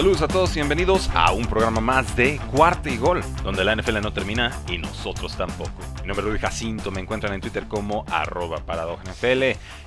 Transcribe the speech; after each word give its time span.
Saludos 0.00 0.22
a 0.22 0.28
todos 0.28 0.52
y 0.52 0.54
bienvenidos 0.54 1.10
a 1.12 1.30
un 1.32 1.44
programa 1.44 1.82
más 1.82 2.16
de 2.16 2.40
Cuarto 2.50 2.88
y 2.88 2.96
Gol, 2.96 3.22
donde 3.44 3.64
la 3.64 3.76
NFL 3.76 4.00
no 4.00 4.14
termina 4.14 4.50
y 4.66 4.78
nosotros 4.78 5.36
tampoco. 5.36 5.70
Mi 6.00 6.06
nombre 6.06 6.24
es 6.24 6.30
Luis 6.30 6.40
Jacinto, 6.40 6.90
me 6.90 7.00
encuentran 7.00 7.34
en 7.34 7.42
Twitter 7.42 7.68
como 7.68 8.06
arroba. 8.08 8.62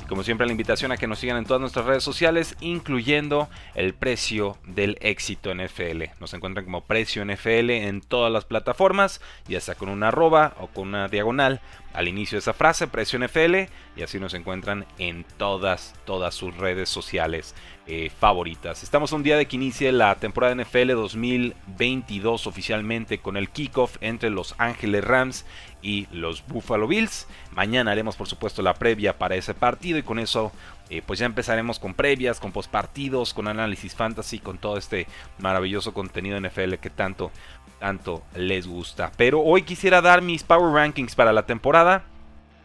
Y 0.01 0.05
como 0.05 0.23
siempre 0.23 0.45
la 0.45 0.51
invitación 0.51 0.91
a 0.91 0.97
que 0.97 1.07
nos 1.07 1.17
sigan 1.17 1.37
en 1.37 1.45
todas 1.45 1.59
nuestras 1.59 1.85
redes 1.85 2.03
sociales, 2.03 2.55
incluyendo 2.61 3.49
el 3.73 3.95
precio 3.95 4.57
del 4.67 4.97
éxito 5.01 5.53
NFL. 5.53 6.03
Nos 6.19 6.33
encuentran 6.35 6.65
como 6.65 6.81
precio 6.81 7.25
NFL 7.25 7.71
en 7.71 8.01
todas 8.01 8.31
las 8.31 8.45
plataformas, 8.45 9.21
ya 9.47 9.59
sea 9.59 9.73
con 9.73 9.89
una 9.89 10.09
arroba 10.09 10.53
o 10.59 10.67
con 10.67 10.89
una 10.89 11.07
diagonal 11.07 11.61
al 11.93 12.07
inicio 12.07 12.35
de 12.35 12.39
esa 12.39 12.53
frase, 12.53 12.87
precio 12.87 13.19
NFL, 13.19 13.69
y 13.95 14.01
así 14.01 14.19
nos 14.19 14.33
encuentran 14.33 14.85
en 14.97 15.25
todas, 15.37 15.93
todas 16.05 16.33
sus 16.33 16.55
redes 16.57 16.89
sociales 16.89 17.53
eh, 17.85 18.09
favoritas. 18.09 18.81
Estamos 18.81 19.11
un 19.11 19.23
día 19.23 19.37
de 19.37 19.45
que 19.45 19.57
inicie 19.57 19.91
la 19.91 20.15
temporada 20.15 20.55
NFL 20.55 20.93
2022 20.93 22.47
oficialmente 22.47 23.19
con 23.19 23.37
el 23.37 23.49
kickoff 23.49 23.97
entre 24.01 24.29
Los 24.29 24.55
Ángeles 24.57 25.03
Rams 25.03 25.45
y 25.83 26.07
los 26.11 26.47
Buffalo 26.47 26.87
Bills. 26.87 27.27
Mañana 27.51 27.91
haremos 27.91 28.15
por 28.15 28.27
supuesto 28.27 28.63
la 28.63 28.73
previa 28.73 29.19
para 29.19 29.35
ese 29.35 29.53
partido 29.53 29.99
y 29.99 30.03
con 30.03 30.17
eso 30.17 30.51
eh, 30.89 31.01
pues 31.05 31.19
ya 31.19 31.25
empezaremos 31.25 31.79
con 31.79 31.93
previas, 31.93 32.39
con 32.39 32.51
postpartidos, 32.51 33.33
con 33.33 33.47
análisis 33.47 33.93
fantasy, 33.93 34.39
con 34.39 34.57
todo 34.57 34.77
este 34.77 35.07
maravilloso 35.39 35.93
contenido 35.93 36.39
NFL 36.39 36.75
que 36.75 36.89
tanto, 36.89 37.31
tanto 37.79 38.23
les 38.35 38.65
gusta. 38.65 39.11
Pero 39.17 39.41
hoy 39.41 39.63
quisiera 39.63 40.01
dar 40.01 40.21
mis 40.21 40.43
Power 40.43 40.73
Rankings 40.73 41.15
para 41.15 41.33
la 41.33 41.45
temporada. 41.45 42.05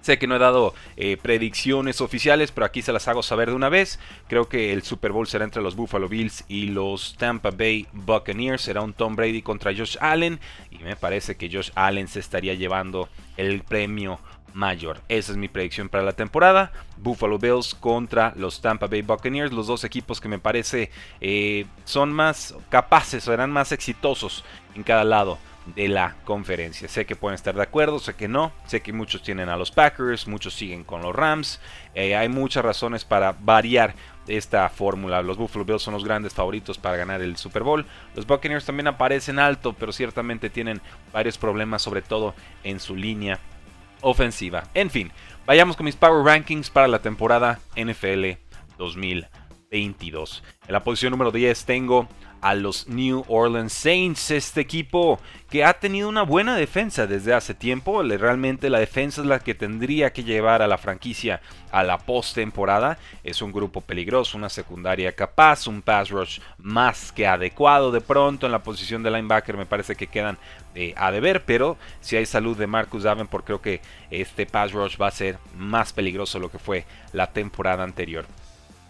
Sé 0.08 0.18
que 0.18 0.26
no 0.26 0.36
he 0.36 0.38
dado 0.38 0.72
eh, 0.96 1.18
predicciones 1.20 2.00
oficiales, 2.00 2.50
pero 2.50 2.64
aquí 2.64 2.80
se 2.80 2.94
las 2.94 3.06
hago 3.08 3.22
saber 3.22 3.50
de 3.50 3.56
una 3.56 3.68
vez. 3.68 3.98
Creo 4.26 4.48
que 4.48 4.72
el 4.72 4.82
Super 4.82 5.12
Bowl 5.12 5.26
será 5.26 5.44
entre 5.44 5.60
los 5.60 5.76
Buffalo 5.76 6.08
Bills 6.08 6.46
y 6.48 6.68
los 6.68 7.14
Tampa 7.18 7.50
Bay 7.50 7.86
Buccaneers. 7.92 8.62
Será 8.62 8.80
un 8.80 8.94
Tom 8.94 9.16
Brady 9.16 9.42
contra 9.42 9.74
Josh 9.76 9.98
Allen. 10.00 10.40
Y 10.70 10.78
me 10.78 10.96
parece 10.96 11.36
que 11.36 11.50
Josh 11.52 11.72
Allen 11.74 12.08
se 12.08 12.20
estaría 12.20 12.54
llevando 12.54 13.10
el 13.36 13.62
premio 13.64 14.18
mayor. 14.54 15.02
Esa 15.10 15.32
es 15.32 15.36
mi 15.36 15.48
predicción 15.48 15.90
para 15.90 16.04
la 16.04 16.12
temporada. 16.12 16.72
Buffalo 16.96 17.38
Bills 17.38 17.74
contra 17.74 18.32
los 18.34 18.62
Tampa 18.62 18.86
Bay 18.86 19.02
Buccaneers. 19.02 19.52
Los 19.52 19.66
dos 19.66 19.84
equipos 19.84 20.22
que 20.22 20.28
me 20.28 20.38
parece 20.38 20.90
eh, 21.20 21.66
son 21.84 22.14
más 22.14 22.54
capaces, 22.70 23.24
serán 23.24 23.50
más 23.50 23.72
exitosos 23.72 24.42
en 24.74 24.84
cada 24.84 25.04
lado 25.04 25.36
de 25.74 25.88
la 25.88 26.16
conferencia. 26.24 26.88
Sé 26.88 27.06
que 27.06 27.16
pueden 27.16 27.34
estar 27.34 27.54
de 27.54 27.62
acuerdo, 27.62 27.98
sé 27.98 28.14
que 28.14 28.28
no, 28.28 28.52
sé 28.66 28.80
que 28.80 28.92
muchos 28.92 29.22
tienen 29.22 29.48
a 29.48 29.56
los 29.56 29.70
Packers, 29.70 30.26
muchos 30.26 30.54
siguen 30.54 30.84
con 30.84 31.02
los 31.02 31.14
Rams, 31.14 31.60
eh, 31.94 32.16
hay 32.16 32.28
muchas 32.28 32.64
razones 32.64 33.04
para 33.04 33.32
variar 33.32 33.94
esta 34.26 34.68
fórmula. 34.68 35.22
Los 35.22 35.36
Buffalo 35.36 35.64
Bills 35.64 35.82
son 35.82 35.94
los 35.94 36.04
grandes 36.04 36.34
favoritos 36.34 36.78
para 36.78 36.96
ganar 36.96 37.22
el 37.22 37.36
Super 37.36 37.62
Bowl. 37.62 37.86
Los 38.14 38.26
Buccaneers 38.26 38.64
también 38.64 38.86
aparecen 38.86 39.38
alto, 39.38 39.74
pero 39.78 39.92
ciertamente 39.92 40.50
tienen 40.50 40.80
varios 41.12 41.38
problemas, 41.38 41.82
sobre 41.82 42.02
todo 42.02 42.34
en 42.62 42.80
su 42.80 42.94
línea 42.94 43.38
ofensiva. 44.00 44.64
En 44.74 44.90
fin, 44.90 45.12
vayamos 45.46 45.76
con 45.76 45.86
mis 45.86 45.96
Power 45.96 46.24
Rankings 46.24 46.70
para 46.70 46.88
la 46.88 47.00
temporada 47.00 47.60
NFL 47.76 48.38
2022. 48.76 50.44
En 50.66 50.72
la 50.72 50.84
posición 50.84 51.10
número 51.10 51.30
10 51.30 51.64
tengo 51.64 52.08
a 52.40 52.54
los 52.54 52.88
New 52.88 53.24
Orleans 53.28 53.72
Saints, 53.72 54.30
este 54.30 54.60
equipo 54.60 55.18
que 55.50 55.64
ha 55.64 55.74
tenido 55.74 56.08
una 56.08 56.22
buena 56.22 56.56
defensa 56.56 57.06
desde 57.06 57.32
hace 57.32 57.54
tiempo, 57.54 58.02
realmente 58.02 58.68
la 58.68 58.78
defensa 58.78 59.22
es 59.22 59.26
la 59.26 59.40
que 59.40 59.54
tendría 59.54 60.12
que 60.12 60.24
llevar 60.24 60.60
a 60.60 60.66
la 60.66 60.78
franquicia 60.78 61.40
a 61.70 61.82
la 61.82 61.98
postemporada, 61.98 62.98
es 63.24 63.42
un 63.42 63.52
grupo 63.52 63.80
peligroso, 63.80 64.36
una 64.36 64.48
secundaria 64.48 65.12
capaz, 65.12 65.66
un 65.66 65.82
pass 65.82 66.10
rush 66.10 66.40
más 66.58 67.12
que 67.12 67.26
adecuado. 67.26 67.92
De 67.92 68.00
pronto 68.00 68.46
en 68.46 68.52
la 68.52 68.62
posición 68.62 69.02
de 69.02 69.10
linebacker 69.10 69.56
me 69.56 69.66
parece 69.66 69.96
que 69.96 70.06
quedan 70.06 70.38
eh, 70.74 70.94
a 70.96 71.10
deber, 71.10 71.44
pero 71.44 71.76
si 72.00 72.16
hay 72.16 72.26
salud 72.26 72.56
de 72.56 72.66
Marcus 72.66 73.02
Davenport 73.02 73.44
creo 73.44 73.60
que 73.60 73.80
este 74.10 74.46
pass 74.46 74.72
rush 74.72 74.96
va 75.00 75.08
a 75.08 75.12
ser 75.12 75.38
más 75.56 75.92
peligroso 75.92 76.38
de 76.38 76.42
lo 76.42 76.50
que 76.50 76.58
fue 76.58 76.84
la 77.12 77.32
temporada 77.32 77.84
anterior. 77.84 78.26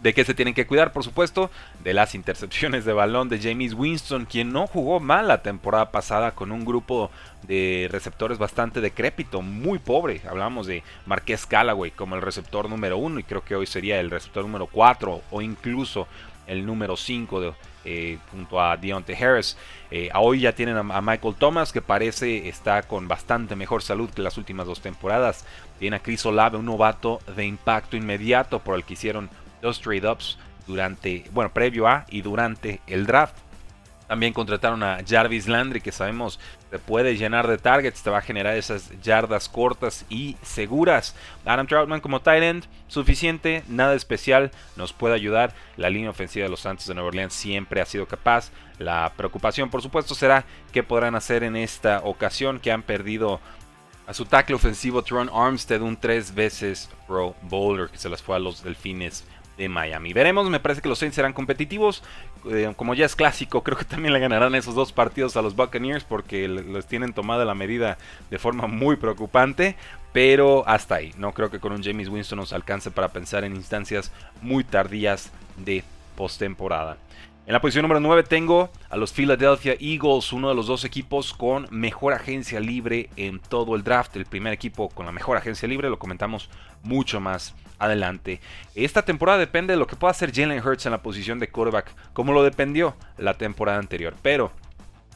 ¿De 0.01 0.15
qué 0.15 0.25
se 0.25 0.35
tienen 0.35 0.55
que 0.55 0.67
cuidar? 0.67 0.93
Por 0.93 1.03
supuesto, 1.03 1.51
de 1.83 1.93
las 1.93 2.15
intercepciones 2.15 2.85
de 2.85 2.93
balón 2.93 3.29
de 3.29 3.41
James 3.41 3.75
Winston, 3.75 4.27
quien 4.27 4.53
no 4.53 4.69
jugó 4.69 5.01
mal 5.01 5.27
la 5.27 5.43
temporada 5.43 5.91
pasada 5.91 6.33
con 6.33 6.53
un 6.53 6.65
grupo 6.65 7.11
de 7.49 7.89
receptores 7.91 8.39
bastante 8.39 8.81
decrépito, 8.81 9.43
muy 9.43 9.81
pobre. 9.81 10.21
Hablábamos 10.29 10.69
de 10.69 10.85
Marqués 11.05 11.47
Callaway 11.47 11.91
como 11.91 12.15
el 12.15 12.23
receptor 12.23 12.71
número 12.71 12.97
uno 12.97 13.19
y 13.19 13.25
creo 13.25 13.43
que 13.43 13.57
hoy 13.57 13.67
sería 13.67 13.99
el 13.99 14.11
receptor 14.11 14.45
número 14.45 14.69
4 14.69 15.23
o 15.33 15.43
incluso 15.43 16.07
el 16.47 16.65
número 16.65 16.97
5 16.97 17.55
eh, 17.85 18.19
junto 18.31 18.61
a 18.61 18.77
Deontay 18.77 19.17
Harris. 19.17 19.57
Eh, 19.91 20.11
hoy 20.15 20.41
ya 20.41 20.53
tienen 20.53 20.77
a, 20.77 21.01
Michael 21.01 21.35
Thomas 21.37 21.73
que 21.73 21.83
parece 21.83 22.49
está 22.49 22.83
con 22.83 23.09
bastante 23.09 23.57
mejor 23.57 23.83
salud 23.83 24.11
que 24.11 24.23
las 24.23 24.39
últimas 24.39 24.67
dos 24.67 24.81
temporadas. 24.81 25.45
Tiene 25.81 25.97
a 25.97 26.01
Chris 26.01 26.25
Olave, 26.25 26.57
un 26.57 26.67
novato 26.67 27.21
de 27.35 27.47
impacto 27.47 27.97
inmediato 27.97 28.61
por 28.61 28.77
el 28.77 28.85
que 28.85 28.95
hicieron 28.95 29.29
dos 29.61 29.81
trade-ups 29.81 30.39
durante, 30.67 31.25
bueno, 31.33 31.53
previo 31.53 31.87
a 31.89 32.05
y 32.11 32.23
durante 32.23 32.81
el 32.87 33.07
draft. 33.07 33.37
También 34.07 34.33
contrataron 34.33 34.83
a 34.83 35.01
Jarvis 35.07 35.49
Landry, 35.49 35.83
que 35.83 35.93
sabemos 35.93 36.41
se 36.71 36.79
puede 36.79 37.17
llenar 37.17 37.47
de 37.47 37.59
targets, 37.59 38.03
te 38.03 38.11
va 38.11 38.19
a 38.19 38.23
generar 38.23 38.57
esas 38.57 38.91
yardas 39.03 39.49
cortas 39.49 40.07
y 40.09 40.37
seguras. 40.43 41.15
Adam 41.45 41.67
Troutman 41.67 42.01
como 42.01 42.21
tight 42.21 42.43
end, 42.43 42.65
suficiente, 42.89 43.63
nada 43.69 43.95
especial, 43.95 44.51
nos 44.77 44.95
puede 44.95 45.15
ayudar. 45.15 45.55
La 45.77 45.91
línea 45.91 46.11
ofensiva 46.11 46.45
de 46.45 46.51
los 46.51 46.61
Santos 46.61 46.87
de 46.87 46.95
Nueva 46.95 47.09
Orleans 47.09 47.35
siempre 47.35 47.83
ha 47.83 47.87
sido 47.87 48.07
capaz. 48.07 48.51
La 48.79 49.13
preocupación, 49.15 49.71
por 49.71 49.83
supuesto, 49.83 50.15
será 50.15 50.45
qué 50.73 50.83
podrán 50.83 51.15
hacer 51.15 51.43
en 51.43 51.57
esta 51.57 52.01
ocasión 52.05 52.61
que 52.61 52.73
han 52.73 52.83
perdido 52.83 53.41
a 54.07 54.15
su 54.15 54.25
tackle 54.25 54.57
ofensivo 54.57 55.03
Tron 55.03 55.31
Armstead, 55.33 55.83
un 55.83 55.99
tres 55.99 56.35
veces 56.35 56.89
Pro 57.07 57.35
Bowler 57.43 57.91
que 57.91 57.99
se 57.99 58.09
las 58.09 58.23
fue 58.23 58.37
a 58.37 58.39
los 58.39 58.63
Delfines 58.63 59.25
de 59.59 59.69
Miami. 59.69 60.15
Veremos, 60.15 60.49
me 60.49 60.61
parece 60.61 60.81
que 60.81 60.89
los 60.89 60.99
Saints 60.99 61.17
serán 61.17 61.35
competitivos. 61.35 62.03
Eh, 62.51 62.73
como 62.77 62.95
ya 62.95 63.05
es 63.05 63.17
clásico, 63.17 63.63
creo 63.63 63.77
que 63.77 63.85
también 63.85 64.15
le 64.15 64.21
ganarán 64.21 64.55
esos 64.55 64.75
dos 64.75 64.93
partidos 64.93 65.37
a 65.37 65.43
los 65.43 65.55
Buccaneers 65.55 66.05
porque 66.05 66.49
les 66.49 66.87
tienen 66.87 67.13
tomada 67.13 67.45
la 67.45 67.55
medida 67.55 67.99
de 68.31 68.39
forma 68.39 68.67
muy 68.67 68.97
preocupante. 68.97 69.77
Pero 70.13 70.67
hasta 70.67 70.95
ahí, 70.95 71.13
no 71.19 71.33
creo 71.33 71.51
que 71.51 71.61
con 71.61 71.73
un 71.73 71.83
James 71.83 72.09
Winston 72.09 72.39
nos 72.39 72.55
alcance 72.55 72.91
para 72.91 73.09
pensar 73.09 73.45
en 73.45 73.55
instancias 73.55 74.11
muy 74.41 74.65
tardías 74.65 75.31
de 75.59 75.85
postemporada. 76.17 76.97
En 77.47 77.53
la 77.53 77.61
posición 77.61 77.83
número 77.83 78.01
9 78.01 78.25
tengo 78.25 78.71
a 78.91 78.97
los 78.97 79.13
Philadelphia 79.13 79.75
Eagles, 79.81 80.33
uno 80.33 80.51
de 80.51 80.55
los 80.55 80.67
dos 80.67 80.85
equipos 80.85 81.33
con 81.33 81.67
mejor 81.71 82.13
agencia 82.13 82.61
libre 82.61 83.09
en 83.17 83.39
todo 83.39 83.75
el 83.75 83.83
draft. 83.83 84.17
El 84.17 84.27
primer 84.27 84.53
equipo 84.53 84.91
con 84.91 85.07
la 85.07 85.13
mejor 85.13 85.37
agencia 85.39 85.67
libre, 85.67 85.89
lo 85.89 85.99
comentamos 85.99 86.51
mucho 86.83 87.21
más 87.21 87.55
adelante. 87.79 88.41
Esta 88.75 89.05
temporada 89.05 89.39
depende 89.39 89.73
de 89.73 89.79
lo 89.79 89.87
que 89.87 89.97
pueda 89.97 90.11
hacer 90.11 90.33
Jalen 90.35 90.67
Hurts 90.67 90.87
en 90.87 90.93
la 90.93 91.03
posición 91.03 91.39
de 91.39 91.49
quarterback, 91.49 91.93
como 92.13 92.33
lo 92.33 92.43
dependió 92.43 92.97
la 93.17 93.35
temporada 93.35 93.79
anterior. 93.79 94.15
Pero 94.23 94.53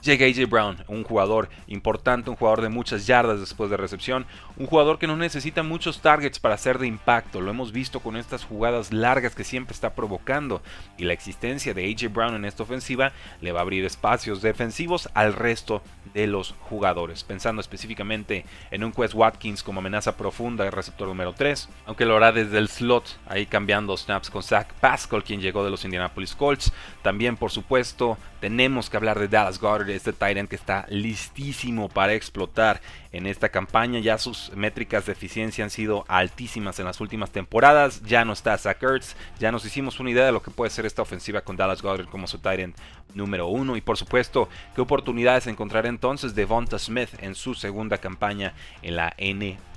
Llega 0.03 0.27
AJ 0.27 0.49
Brown, 0.51 0.85
un 0.89 1.05
jugador 1.05 1.49
importante, 1.69 2.29
un 2.29 2.35
jugador 2.35 2.61
de 2.61 2.69
muchas 2.69 3.07
yardas 3.07 3.39
después 3.39 3.71
de 3.71 3.77
recepción, 3.77 4.27
un 4.57 4.67
jugador 4.67 4.99
que 4.99 5.07
no 5.07 5.17
necesita 5.17 5.63
muchos 5.63 6.01
targets 6.01 6.41
para 6.41 6.59
ser 6.59 6.81
de 6.81 6.89
impacto, 6.89 7.41
lo 7.41 7.53
hemos 7.53 7.71
visto 7.71 8.01
con 8.01 8.17
estas 8.17 8.45
jugadas 8.45 8.93
largas 8.93 9.37
que 9.37 9.45
siempre 9.45 9.75
está 9.75 9.95
provocando 9.95 10.61
y 10.99 11.05
la 11.05 11.13
existencia 11.13 11.73
de 11.73 11.85
AJ 11.85 12.13
Brown 12.13 12.35
en 12.35 12.45
esta 12.45 12.65
ofensiva 12.65 13.13
le 13.41 13.53
va 13.53 13.61
a 13.61 13.63
abrir 13.63 13.85
espacios 13.85 14.43
defensivos 14.43 15.09
al 15.15 15.35
resto 15.35 15.83
de 16.15 16.27
los 16.27 16.57
jugadores, 16.63 17.23
pensando 17.23 17.61
específicamente 17.61 18.45
en 18.73 18.83
un 18.83 18.91
Quest 18.91 19.15
Watkins 19.15 19.63
como 19.63 19.79
amenaza 19.79 20.17
profunda 20.17 20.65
de 20.65 20.73
receptor 20.73 21.07
número 21.07 21.33
3, 21.33 21.69
aunque 21.87 22.07
lo 22.07 22.17
hará 22.17 22.33
desde 22.33 22.59
el 22.59 22.69
slot, 22.69 23.21
ahí 23.29 23.47
cambiando 23.47 23.97
snaps 23.97 24.31
con 24.31 24.43
Zach 24.43 24.73
Pascal, 24.81 25.23
quien 25.23 25.41
llegó 25.41 25.63
de 25.63 25.71
los 25.71 25.85
Indianapolis 25.85 26.35
Colts, 26.35 26.73
también 27.03 27.37
por 27.37 27.53
supuesto 27.53 28.19
tenemos 28.43 28.91
que 28.91 28.97
hablar 28.97 29.21
de 29.21 29.29
Dallas 29.29 29.61
Goddard, 29.61 29.89
este 29.91 30.13
Tyrant 30.13 30.51
que 30.51 30.57
está 30.57 30.85
listísimo 30.89 31.89
para 31.89 32.15
explotar 32.15 32.81
en 33.13 33.29
esta 33.29 33.51
campaña. 33.51 34.01
Ya 34.01 34.19
sus 34.19 34.51
métricas 34.57 35.07
de 35.07 35.13
eficiencia 35.13 35.63
han 35.63 35.71
sido 35.71 36.05
altísimas 36.09 36.77
en 36.81 36.87
las 36.87 37.01
últimas 37.01 37.31
temporadas. 37.31 38.03
Ya 38.03 38.25
no 38.25 38.33
está 38.33 38.59
Zach 38.59 38.83
Ertz. 38.83 39.15
Ya 39.39 39.53
nos 39.53 39.65
hicimos 39.65 40.01
una 40.01 40.11
idea 40.11 40.27
de 40.27 40.33
lo 40.33 40.43
que 40.43 40.51
puede 40.51 40.73
ser 40.73 40.87
esta 40.87 41.03
ofensiva 41.03 41.43
con 41.43 41.57
Dallas 41.57 41.83
Goddard 41.83 42.09
como 42.09 42.27
su 42.27 42.41
Tyrant 42.41 42.77
número 43.15 43.47
uno. 43.47 43.77
Y 43.77 43.81
por 43.81 43.97
supuesto, 43.97 44.49
qué 44.75 44.81
oportunidades 44.81 45.47
encontrar 45.47 45.87
entonces 45.87 46.35
de 46.35 46.45
Vonta 46.45 46.81
Smith 46.81 47.11
en 47.21 47.37
su 47.37 47.55
segunda 47.55 47.99
campaña 47.99 48.55
en 48.83 48.97
la 48.97 49.15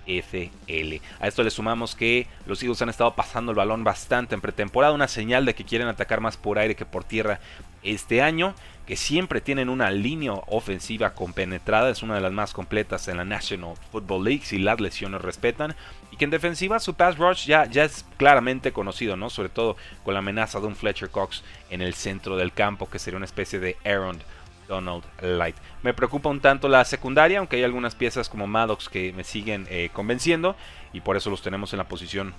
NFL. 0.07 1.03
A 1.19 1.27
esto 1.27 1.43
le 1.43 1.49
sumamos 1.49 1.95
que 1.95 2.27
los 2.45 2.61
Eagles 2.61 2.81
han 2.81 2.89
estado 2.89 3.15
pasando 3.15 3.51
el 3.51 3.57
balón 3.57 3.83
bastante 3.83 4.35
en 4.35 4.41
pretemporada, 4.41 4.93
una 4.93 5.07
señal 5.07 5.45
de 5.45 5.55
que 5.55 5.65
quieren 5.65 5.87
atacar 5.87 6.21
más 6.21 6.37
por 6.37 6.59
aire 6.59 6.75
que 6.75 6.85
por 6.85 7.03
tierra 7.03 7.39
este 7.83 8.21
año, 8.21 8.55
que 8.85 8.95
siempre 8.95 9.41
tienen 9.41 9.69
una 9.69 9.89
línea 9.91 10.33
ofensiva 10.47 11.13
compenetrada, 11.13 11.89
es 11.89 12.03
una 12.03 12.15
de 12.15 12.21
las 12.21 12.31
más 12.31 12.53
completas 12.53 13.07
en 13.07 13.17
la 13.17 13.25
National 13.25 13.75
Football 13.91 14.25
League 14.25 14.41
si 14.43 14.57
las 14.57 14.79
lesiones 14.79 15.21
respetan, 15.21 15.75
y 16.11 16.17
que 16.17 16.25
en 16.25 16.31
defensiva 16.31 16.79
su 16.79 16.93
pass 16.93 17.17
rush 17.17 17.45
ya, 17.45 17.65
ya 17.65 17.83
es 17.83 18.05
claramente 18.17 18.71
conocido, 18.71 19.17
¿no? 19.17 19.29
Sobre 19.29 19.49
todo 19.49 19.75
con 20.03 20.13
la 20.13 20.19
amenaza 20.19 20.59
de 20.59 20.67
un 20.67 20.75
Fletcher 20.75 21.09
Cox 21.09 21.43
en 21.69 21.81
el 21.81 21.93
centro 21.93 22.37
del 22.37 22.53
campo, 22.53 22.89
que 22.89 22.99
sería 22.99 23.17
una 23.17 23.25
especie 23.25 23.59
de 23.59 23.77
Aaron 23.83 24.19
Donald 24.67 25.03
Light. 25.21 25.55
Me 25.83 25.93
preocupa 25.93 26.29
un 26.29 26.39
tanto 26.39 26.67
la 26.67 26.85
secundaria, 26.85 27.39
aunque 27.39 27.57
hay 27.57 27.63
algunas 27.63 27.95
piezas 27.95 28.29
como 28.29 28.47
Maddox 28.47 28.89
que 28.89 29.13
me 29.13 29.23
siguen 29.23 29.67
eh, 29.69 29.89
convenciendo 29.93 30.55
y 30.93 31.01
por 31.01 31.17
eso 31.17 31.29
los 31.29 31.41
tenemos 31.41 31.73
en 31.73 31.77
la 31.77 31.87
posición 31.87 32.33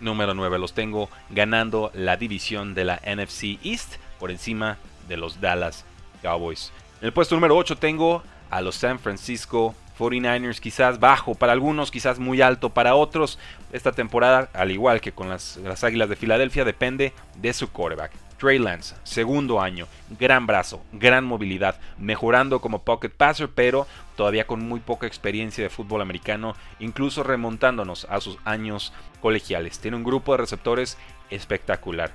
número 0.00 0.34
9. 0.34 0.58
Los 0.58 0.74
tengo 0.74 1.08
ganando 1.30 1.90
la 1.94 2.16
división 2.16 2.74
de 2.74 2.84
la 2.84 3.00
NFC 3.04 3.58
East 3.64 3.96
por 4.18 4.30
encima 4.30 4.78
de 5.08 5.16
los 5.16 5.40
Dallas 5.40 5.84
Cowboys. 6.22 6.72
En 7.00 7.06
el 7.06 7.12
puesto 7.12 7.34
número 7.34 7.56
8 7.56 7.76
tengo 7.76 8.22
a 8.50 8.60
los 8.60 8.76
San 8.76 8.98
Francisco 8.98 9.74
49ers, 9.98 10.60
quizás 10.60 10.98
bajo 10.98 11.34
para 11.34 11.52
algunos, 11.52 11.90
quizás 11.90 12.18
muy 12.18 12.40
alto 12.40 12.70
para 12.70 12.94
otros. 12.94 13.38
Esta 13.72 13.92
temporada, 13.92 14.48
al 14.52 14.70
igual 14.70 15.00
que 15.00 15.12
con 15.12 15.28
las, 15.28 15.56
las 15.58 15.84
Águilas 15.84 16.08
de 16.08 16.16
Filadelfia, 16.16 16.64
depende 16.64 17.12
de 17.36 17.52
su 17.52 17.70
quarterback. 17.70 18.12
Trey 18.44 18.58
Lance, 18.58 18.94
segundo 19.04 19.62
año, 19.62 19.88
gran 20.20 20.46
brazo, 20.46 20.84
gran 20.92 21.24
movilidad, 21.24 21.80
mejorando 21.96 22.60
como 22.60 22.82
pocket 22.82 23.08
passer, 23.08 23.48
pero 23.48 23.86
todavía 24.16 24.46
con 24.46 24.60
muy 24.60 24.80
poca 24.80 25.06
experiencia 25.06 25.64
de 25.64 25.70
fútbol 25.70 26.02
americano, 26.02 26.54
incluso 26.78 27.22
remontándonos 27.22 28.06
a 28.10 28.20
sus 28.20 28.36
años 28.44 28.92
colegiales. 29.22 29.78
Tiene 29.78 29.96
un 29.96 30.04
grupo 30.04 30.32
de 30.32 30.42
receptores 30.42 30.98
espectacular. 31.30 32.12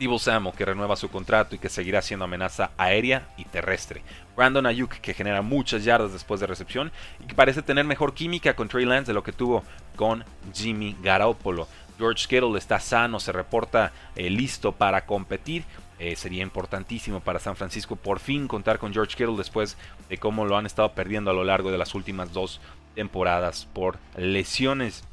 Divo 0.00 0.18
Samo, 0.18 0.52
que 0.52 0.64
renueva 0.64 0.96
su 0.96 1.10
contrato 1.10 1.54
y 1.54 1.60
que 1.60 1.68
seguirá 1.68 2.02
siendo 2.02 2.24
amenaza 2.24 2.72
aérea 2.76 3.28
y 3.36 3.44
terrestre. 3.44 4.02
Brandon 4.36 4.66
Ayuk, 4.66 4.94
que 4.94 5.14
genera 5.14 5.42
muchas 5.42 5.84
yardas 5.84 6.12
después 6.12 6.40
de 6.40 6.48
recepción 6.48 6.90
y 7.20 7.26
que 7.28 7.36
parece 7.36 7.62
tener 7.62 7.84
mejor 7.84 8.14
química 8.14 8.56
con 8.56 8.66
Trey 8.66 8.84
Lance 8.84 9.12
de 9.12 9.14
lo 9.14 9.22
que 9.22 9.30
tuvo 9.30 9.62
con 9.94 10.24
Jimmy 10.52 10.96
Garoppolo. 11.04 11.68
George 12.02 12.26
Kittle 12.26 12.58
está 12.58 12.80
sano, 12.80 13.20
se 13.20 13.30
reporta 13.30 13.92
eh, 14.16 14.28
listo 14.28 14.72
para 14.72 15.06
competir. 15.06 15.62
Eh, 16.00 16.16
sería 16.16 16.42
importantísimo 16.42 17.20
para 17.20 17.38
San 17.38 17.54
Francisco 17.54 17.94
por 17.94 18.18
fin 18.18 18.48
contar 18.48 18.80
con 18.80 18.92
George 18.92 19.16
Kittle 19.16 19.36
después 19.36 19.76
de 20.08 20.18
cómo 20.18 20.44
lo 20.44 20.56
han 20.56 20.66
estado 20.66 20.92
perdiendo 20.94 21.30
a 21.30 21.34
lo 21.34 21.44
largo 21.44 21.70
de 21.70 21.78
las 21.78 21.94
últimas 21.94 22.32
dos 22.32 22.60
temporadas 22.96 23.68
por 23.72 23.98
lesiones. 24.16 25.04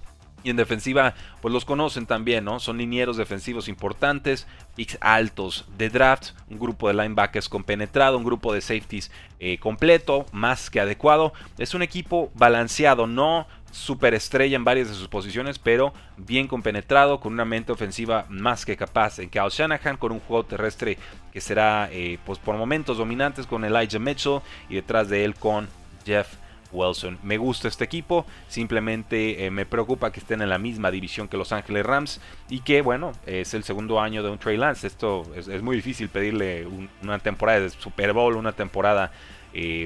Y 0.41 0.49
en 0.49 0.55
defensiva, 0.55 1.13
pues 1.41 1.53
los 1.53 1.63
conocen 1.63 2.07
también, 2.07 2.45
¿no? 2.45 2.59
Son 2.59 2.77
linieros 2.77 3.17
defensivos 3.17 3.67
importantes, 3.67 4.47
picks 4.75 4.97
altos 5.01 5.65
de 5.77 5.89
draft, 5.89 6.29
un 6.49 6.57
grupo 6.57 6.87
de 6.87 6.95
linebackers 6.95 7.49
compenetrado, 7.49 8.17
un 8.17 8.23
grupo 8.23 8.51
de 8.53 8.61
safeties 8.61 9.11
eh, 9.39 9.59
completo, 9.59 10.25
más 10.31 10.69
que 10.69 10.79
adecuado. 10.79 11.33
Es 11.59 11.75
un 11.75 11.83
equipo 11.83 12.31
balanceado, 12.33 13.05
no 13.05 13.47
superestrella 13.71 14.55
en 14.55 14.63
varias 14.63 14.89
de 14.89 14.95
sus 14.95 15.07
posiciones, 15.07 15.59
pero 15.59 15.93
bien 16.17 16.47
compenetrado, 16.47 17.19
con 17.19 17.33
una 17.33 17.45
mente 17.45 17.71
ofensiva 17.71 18.25
más 18.29 18.65
que 18.65 18.77
capaz 18.77 19.19
en 19.19 19.29
Kyle 19.29 19.49
Shanahan, 19.49 19.97
con 19.97 20.11
un 20.11 20.19
juego 20.19 20.45
terrestre 20.45 20.97
que 21.31 21.41
será 21.41 21.89
eh, 21.91 22.17
pues 22.25 22.39
por 22.39 22.55
momentos 22.57 22.97
dominantes 22.97 23.45
con 23.45 23.63
Elijah 23.63 23.99
Mitchell 23.99 24.41
y 24.69 24.75
detrás 24.75 25.09
de 25.09 25.25
él 25.25 25.35
con 25.35 25.67
Jeff 26.05 26.27
Wilson. 26.71 27.17
Me 27.23 27.37
gusta 27.37 27.67
este 27.67 27.83
equipo, 27.83 28.25
simplemente 28.47 29.45
eh, 29.45 29.51
me 29.51 29.65
preocupa 29.65 30.11
que 30.11 30.19
estén 30.19 30.41
en 30.41 30.49
la 30.49 30.57
misma 30.57 30.91
división 30.91 31.27
que 31.27 31.37
Los 31.37 31.51
Ángeles 31.51 31.85
Rams 31.85 32.21
y 32.49 32.61
que, 32.61 32.81
bueno, 32.81 33.11
es 33.25 33.53
el 33.53 33.63
segundo 33.63 33.99
año 33.99 34.23
de 34.23 34.29
un 34.29 34.37
Trey 34.37 34.57
Lance. 34.57 34.87
Esto 34.87 35.23
es, 35.35 35.61
muy 35.61 35.75
difícil 35.75 36.09
pedirle 36.09 36.67
una 37.01 37.19
temporada 37.19 37.61
de 37.61 37.69
Super 37.69 38.13
Bowl, 38.13 38.35
una 38.35 38.51
temporada 38.51 39.11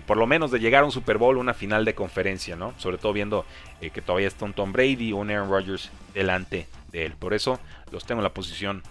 por 0.06 0.18
lo 0.18 0.28
menos 0.28 0.52
de 0.52 0.60
llegar 0.60 0.84
a 0.84 0.86
un 0.86 0.92
Super 0.92 1.18
Bowl, 1.18 1.38
una 1.38 1.54
final 1.54 1.86
de 1.86 1.96
conferencia, 1.96 2.56
¿no? 2.56 2.74
Sobre 2.78 2.98
todo 2.98 3.14
viendo 3.14 3.46
eh, 3.82 3.90
que 3.90 4.02
todavía 4.02 4.28
está 4.28 4.46
un 4.46 4.54
Tom 4.54 4.74
Brady 4.74 5.14
o 5.14 5.18
un 5.18 5.32
Aaron 5.32 5.50
Rodgers 5.50 5.92
delante 6.14 6.68
de 6.92 7.06
él. 7.06 7.14
Por 7.18 7.34
eso 7.34 7.60
los 7.92 8.06
tengo 8.06 8.20
en 8.20 8.24
la 8.24 8.34
posición 8.34 8.84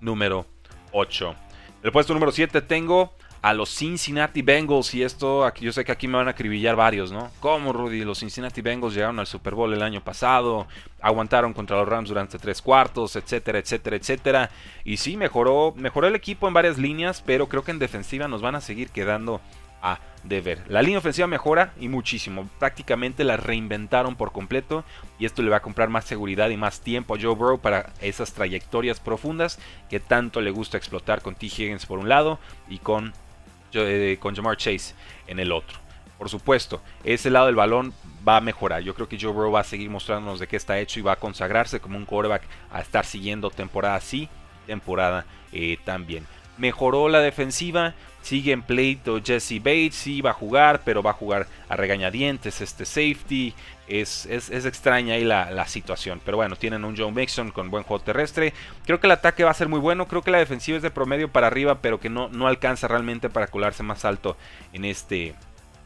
número 0.00 0.46
8. 0.92 1.34
El 1.82 1.92
puesto 1.92 2.12
número 2.12 2.32
7 2.32 2.60
tengo 2.62 3.12
a 3.42 3.54
los 3.54 3.70
Cincinnati 3.70 4.42
Bengals. 4.42 4.94
Y 4.94 5.02
esto, 5.02 5.52
yo 5.54 5.72
sé 5.72 5.84
que 5.84 5.92
aquí 5.92 6.08
me 6.08 6.16
van 6.16 6.28
a 6.28 6.32
acribillar 6.32 6.76
varios, 6.76 7.12
¿no? 7.12 7.30
¿Cómo, 7.40 7.72
Rudy? 7.72 8.04
Los 8.04 8.18
Cincinnati 8.18 8.60
Bengals 8.60 8.94
llegaron 8.94 9.18
al 9.18 9.26
Super 9.26 9.54
Bowl 9.54 9.72
el 9.72 9.82
año 9.82 10.02
pasado, 10.02 10.66
aguantaron 11.00 11.52
contra 11.52 11.78
los 11.78 11.88
Rams 11.88 12.08
durante 12.08 12.38
tres 12.38 12.60
cuartos, 12.60 13.16
etcétera, 13.16 13.58
etcétera, 13.58 13.96
etcétera. 13.96 14.50
Y 14.84 14.98
sí, 14.98 15.16
mejoró, 15.16 15.72
mejoró 15.76 16.06
el 16.06 16.14
equipo 16.14 16.48
en 16.48 16.54
varias 16.54 16.78
líneas, 16.78 17.22
pero 17.24 17.48
creo 17.48 17.64
que 17.64 17.70
en 17.70 17.78
defensiva 17.78 18.28
nos 18.28 18.42
van 18.42 18.54
a 18.54 18.60
seguir 18.60 18.90
quedando 18.90 19.40
a 19.82 19.98
deber. 20.24 20.62
La 20.68 20.82
línea 20.82 20.98
ofensiva 20.98 21.26
mejora 21.26 21.72
y 21.80 21.88
muchísimo. 21.88 22.48
Prácticamente 22.58 23.24
la 23.24 23.36
reinventaron 23.36 24.16
por 24.16 24.32
completo 24.32 24.84
y 25.18 25.24
esto 25.24 25.42
le 25.42 25.50
va 25.50 25.58
a 25.58 25.62
comprar 25.62 25.88
más 25.88 26.04
seguridad 26.04 26.50
y 26.50 26.56
más 26.56 26.80
tiempo 26.80 27.14
a 27.14 27.18
Joe 27.20 27.34
Burrow 27.34 27.60
para 27.60 27.92
esas 28.00 28.32
trayectorias 28.32 29.00
profundas 29.00 29.58
que 29.88 30.00
tanto 30.00 30.40
le 30.40 30.50
gusta 30.50 30.76
explotar 30.76 31.22
con 31.22 31.34
T. 31.34 31.46
Higgins 31.46 31.86
por 31.86 31.98
un 31.98 32.08
lado 32.08 32.38
y 32.68 32.78
con 32.78 33.12
eh, 33.72 34.18
con 34.20 34.34
Jamar 34.34 34.56
Chase 34.56 34.94
en 35.26 35.38
el 35.38 35.52
otro. 35.52 35.78
Por 36.18 36.28
supuesto, 36.28 36.82
ese 37.04 37.30
lado 37.30 37.46
del 37.46 37.54
balón 37.54 37.94
va 38.28 38.36
a 38.36 38.40
mejorar. 38.40 38.82
Yo 38.82 38.94
creo 38.94 39.08
que 39.08 39.18
Joe 39.18 39.32
Burrow 39.32 39.52
va 39.52 39.60
a 39.60 39.64
seguir 39.64 39.88
mostrándonos 39.88 40.38
de 40.38 40.48
qué 40.48 40.56
está 40.56 40.78
hecho 40.78 41.00
y 41.00 41.02
va 41.02 41.12
a 41.12 41.16
consagrarse 41.16 41.80
como 41.80 41.96
un 41.96 42.04
quarterback 42.04 42.42
a 42.70 42.80
estar 42.80 43.06
siguiendo 43.06 43.50
temporada 43.50 43.98
sí, 44.00 44.28
temporada 44.66 45.24
eh, 45.52 45.78
también. 45.84 46.26
Mejoró 46.60 47.08
la 47.08 47.20
defensiva, 47.20 47.94
sigue 48.20 48.52
en 48.52 48.60
pleito 48.60 49.18
Jesse 49.24 49.58
Bates, 49.60 49.94
sí 49.94 50.20
va 50.20 50.30
a 50.30 50.34
jugar, 50.34 50.82
pero 50.84 51.02
va 51.02 51.12
a 51.12 51.14
jugar 51.14 51.46
a 51.70 51.76
regañadientes 51.76 52.60
este 52.60 52.84
safety. 52.84 53.54
Es, 53.88 54.26
extraña 54.26 55.14
ahí 55.14 55.24
la, 55.24 55.66
situación. 55.66 56.20
Pero 56.22 56.36
bueno, 56.36 56.56
tienen 56.56 56.84
un 56.84 56.94
Joe 56.94 57.10
Mixon 57.10 57.50
con 57.50 57.70
buen 57.70 57.82
juego 57.82 58.04
terrestre. 58.04 58.52
Creo 58.84 59.00
que 59.00 59.06
el 59.06 59.12
ataque 59.12 59.42
va 59.42 59.50
a 59.52 59.54
ser 59.54 59.70
muy 59.70 59.80
bueno. 59.80 60.06
Creo 60.06 60.20
que 60.20 60.30
la 60.30 60.38
defensiva 60.38 60.76
es 60.76 60.82
de 60.82 60.90
promedio 60.90 61.32
para 61.32 61.46
arriba, 61.46 61.80
pero 61.80 61.98
que 61.98 62.10
no, 62.10 62.28
no 62.28 62.46
alcanza 62.46 62.86
realmente 62.86 63.30
para 63.30 63.46
colarse 63.46 63.82
más 63.82 64.04
alto 64.04 64.36
en 64.74 64.84
este, 64.84 65.34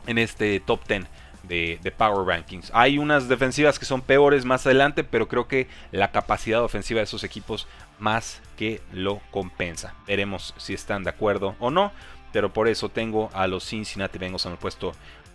en 0.08 0.18
este 0.18 0.58
top 0.58 0.80
10. 0.88 1.04
De, 1.48 1.78
Power 1.96 2.26
Rankings. 2.26 2.70
Hay 2.74 2.98
unas 2.98 3.28
defensivas 3.28 3.78
que 3.78 3.84
son 3.84 4.00
peores 4.00 4.44
más 4.44 4.66
adelante, 4.66 5.04
pero 5.04 5.28
creo 5.28 5.46
que 5.46 5.68
la 5.92 6.10
capacidad 6.10 6.62
ofensiva 6.62 7.00
de 7.00 7.04
esos 7.04 7.24
equipos 7.24 7.66
más 7.98 8.40
que 8.56 8.80
lo 8.92 9.20
compensa. 9.30 9.94
Veremos 10.06 10.54
si 10.56 10.74
están 10.74 11.04
de 11.04 11.10
acuerdo 11.10 11.54
o 11.60 11.70
no, 11.70 11.92
pero 12.32 12.52
por 12.52 12.68
eso 12.68 12.88
tengo 12.88 13.30
a 13.32 13.46
los 13.46 13.64
Cincinnati 13.64 14.18
Bengals 14.18 14.46
en 14.46 14.52
el 14.52 14.58
puesto 14.58 14.92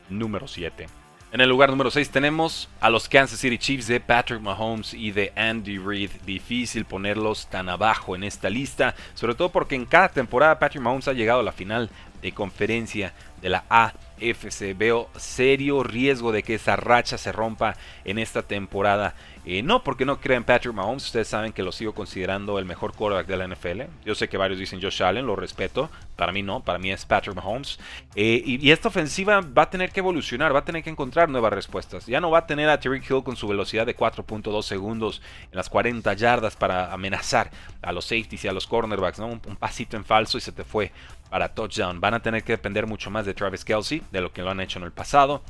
número 0.10 0.48
7. 0.48 0.88
En 1.32 1.42
el 1.42 1.50
lugar 1.50 1.70
número 1.70 1.92
6 1.92 2.10
tenemos 2.10 2.70
a 2.82 2.90
los 2.90 3.08
Kansas 3.08 3.40
City 3.40 3.60
Chiefs 3.60 3.86
de 3.86 4.00
Patrick 4.00 4.42
Mahomes 4.42 4.96
y 4.96 5.12
de 5.12 5.32
Andy 5.36 5.78
Reid. 5.78 6.10
Difícil 6.26 6.86
ponerlos 6.86 7.46
tan 7.48 7.70
abajo 7.70 8.16
en 8.16 8.24
esta 8.24 8.50
lista, 8.50 8.96
sobre 9.14 9.36
todo 9.36 9.50
porque 9.50 9.76
en 9.76 9.86
cada 9.86 10.10
temporada 10.10 10.58
Patrick 10.58 10.82
Mahomes 10.82 11.08
ha 11.08 11.14
llegado 11.14 11.42
a 11.42 11.44
la 11.44 11.52
final 11.52 11.92
de 12.24 12.32
conferencia 12.32 13.14
de 13.42 13.50
la 13.50 13.64
AFC. 13.70 14.78
Veo 14.78 15.10
serio 15.16 15.84
riesgo 15.84 16.32
de 16.32 16.44
que 16.44 16.56
esa 16.56 16.76
racha 16.76 17.18
se 17.18 17.32
rompa 17.32 17.76
en 18.06 18.20
esta 18.20 18.44
temporada 18.44 19.16
eh, 19.52 19.64
no 19.64 19.84
porque 19.84 20.06
no 20.06 20.20
crean 20.20 20.44
Patrick 20.44 20.76
Mahomes, 20.76 21.06
ustedes 21.06 21.28
saben 21.28 21.54
que 21.54 21.64
lo 21.64 21.72
sigo 21.72 21.96
considerando 21.96 22.60
el 22.60 22.66
mejor 22.66 22.94
quarterback 22.94 23.26
de 23.26 23.36
la 23.36 23.48
NFL. 23.48 23.82
Yo 24.06 24.14
sé 24.14 24.30
que 24.30 24.38
varios 24.38 24.60
dicen 24.60 24.80
Josh 24.80 25.02
Allen, 25.02 25.26
lo 25.26 25.36
respeto. 25.36 25.90
Para 26.16 26.32
mí 26.32 26.44
no, 26.44 26.60
para 26.60 26.78
mí 26.78 26.92
es 26.92 27.04
Patrick 27.06 27.36
Mahomes. 27.36 27.80
Eh, 28.16 28.44
y, 28.46 28.70
esta 28.70 28.90
ofensiva 28.90 29.42
va 29.42 29.64
a 29.64 29.70
tener 29.72 29.92
que 29.92 30.02
evolucionar, 30.02 30.54
va 30.54 30.60
a 30.60 30.66
tener 30.66 30.84
que 30.84 30.92
encontrar 30.92 31.30
nuevas 31.30 31.52
respuestas. 31.52 32.06
Ya 32.06 32.22
no 32.22 32.30
va 32.30 32.40
a 32.40 32.46
tener 32.46 32.70
a 32.70 32.80
Terry 32.80 32.98
Hill 32.98 33.24
con 33.24 33.36
su 33.38 33.48
velocidad 33.48 33.88
de 33.88 33.96
4.2 33.96 34.62
segundos 34.62 35.22
en 35.52 35.58
las 35.58 35.68
40 35.68 36.14
yardas 36.14 36.56
para 36.56 36.94
amenazar 36.94 37.50
a 37.82 37.92
los 37.92 38.06
safeties 38.06 38.46
y 38.46 38.48
a 38.50 38.54
los 38.54 38.68
cornerbacks. 38.68 39.18
¿no? 39.18 39.28
Un, 39.28 39.42
un 39.48 39.56
pasito 39.56 39.98
en 39.98 40.06
falso 40.06 40.38
y 40.38 40.42
se 40.42 40.52
te 40.52 40.64
fue 40.64 40.92
para 41.30 41.50
touchdown. 41.50 42.02
Van 42.02 42.14
a 42.14 42.22
tener 42.22 42.44
que 42.44 42.54
depender 42.54 42.86
mucho 42.86 43.10
más 43.10 43.26
de 43.26 43.29
Travis 43.34 43.66
Kelsey, 43.66 44.02
de 44.12 44.22
lo 44.22 44.32
que 44.32 44.42
lo 44.42 44.50
han 44.50 44.62
hecho 44.62 44.80
en 44.80 44.86
el 44.86 44.92
pasado. 44.92 45.42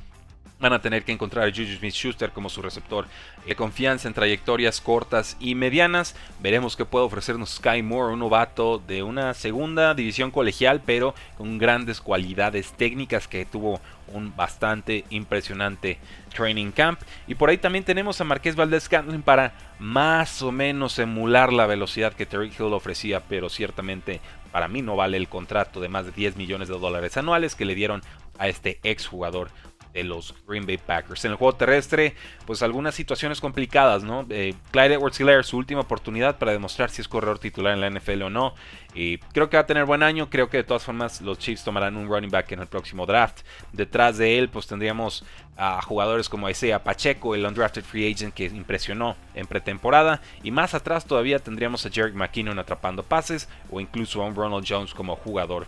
van 0.60 0.74
a 0.74 0.82
tener 0.82 1.04
que 1.04 1.12
encontrar 1.12 1.48
a 1.48 1.52
Juju 1.52 1.78
Smith-Schuster 1.78 2.32
como 2.32 2.50
su 2.50 2.62
receptor 2.62 3.06
de 3.46 3.56
confianza 3.56 4.08
en 4.08 4.14
trayectorias 4.14 4.82
cortas 4.82 5.38
y 5.40 5.56
medianas. 5.56 6.16
Veremos 6.42 6.76
qué 6.76 6.86
puede 6.86 7.06
ofrecernos 7.06 7.56
Sky 7.56 7.82
Moore, 7.82 8.14
un 8.14 8.20
novato 8.20 8.78
de 8.80 9.02
una 9.02 9.34
segunda 9.34 9.94
división 9.94 10.32
colegial, 10.32 10.82
pero 10.86 11.16
con 11.38 11.58
grandes 11.58 12.02
cualidades 12.02 12.74
técnicas 12.74 13.28
que 13.28 13.46
tuvo 13.46 13.80
un 14.08 14.36
bastante 14.36 15.06
impresionante 15.12 15.98
training 16.36 16.72
camp. 16.72 17.00
Y 17.28 17.36
por 17.36 17.50
ahí 17.50 17.58
también 17.58 17.86
tenemos 17.86 18.20
a 18.20 18.24
Marqués 18.24 18.56
Valdez 18.56 18.84
Scantling 18.84 19.22
para 19.22 19.54
más 19.80 20.42
o 20.42 20.52
menos 20.52 21.00
emular 21.00 21.54
la 21.54 21.68
velocidad 21.68 22.14
que 22.14 22.26
Terry 22.26 22.48
Hill 22.48 22.74
ofrecía, 22.74 23.22
pero 23.22 23.50
ciertamente 23.50 24.20
para 24.52 24.68
mí 24.68 24.82
no 24.82 24.96
vale 24.96 25.18
el 25.18 25.28
contrato 25.28 25.80
de 25.80 25.90
más 25.90 26.06
de 26.06 26.12
10 26.12 26.36
millones 26.38 26.68
de 26.68 26.78
dólares 26.78 27.18
anuales 27.18 27.56
que 27.56 27.66
le 27.66 27.76
dieron 27.76 28.02
a 28.38 28.48
este 28.48 28.80
exjugador 28.84 29.50
de 29.94 30.04
los 30.04 30.36
Green 30.48 30.66
Bay 30.66 30.78
Packers. 30.78 31.26
En 31.26 31.32
el 31.32 31.38
juego 31.38 31.56
terrestre, 31.56 32.16
pues 32.46 32.62
algunas 32.62 32.96
situaciones 32.96 33.42
complicadas, 33.42 34.04
¿no? 34.04 34.26
Eh, 34.30 34.54
Clyde 34.72 34.96
Edwards 34.96 35.20
Hilaire, 35.20 35.44
su 35.44 35.58
última 35.58 35.82
oportunidad 35.82 36.38
para 36.38 36.52
demostrar 36.52 36.90
si 36.90 37.02
es 37.02 37.08
corredor 37.08 37.40
titular 37.40 37.74
en 37.74 37.82
la 37.82 37.90
NFL 37.90 38.24
o 38.24 38.30
no. 38.30 38.54
Y 38.94 39.18
creo 39.18 39.50
que 39.50 39.58
va 39.58 39.62
a 39.62 39.68
tener 39.68 39.86
buen 39.86 40.04
año. 40.04 40.30
Creo 40.30 40.50
que 40.50 40.58
de 40.58 40.64
todas 40.64 40.84
formas 40.84 41.22
los 41.22 41.38
Chiefs 41.40 41.64
tomarán 41.64 41.96
un 41.96 42.08
running 42.08 42.30
back 42.30 42.52
en 42.52 42.60
el 42.60 42.68
próximo 42.68 43.06
draft. 43.06 43.42
Detrás 43.72 44.18
de 44.18 44.38
él, 44.38 44.50
pues 44.50 44.68
tendríamos 44.68 45.24
a 45.58 45.82
jugadores 45.82 46.30
como 46.30 46.50
Isaiah 46.50 46.84
Pacheco, 46.84 47.36
el 47.36 47.46
undrafted 47.46 47.84
free 47.84 48.12
agent 48.12 48.34
que 48.34 48.46
impresionó 48.46 49.16
en 49.36 49.46
pretemporada. 49.46 50.22
Y 50.44 50.52
más 50.52 50.74
atrás 50.74 51.06
todavía 51.06 51.40
tendríamos 51.40 51.86
a 51.86 51.90
Jerick 51.90 52.16
McKinnon 52.16 52.60
atrapando 52.60 53.04
pases 53.04 53.50
o 53.70 53.80
incluso 53.80 54.22
a 54.22 54.26
un 54.26 54.36
Ronald 54.36 54.66
Jones 54.68 54.94
como 54.94 55.16
jugador 55.16 55.68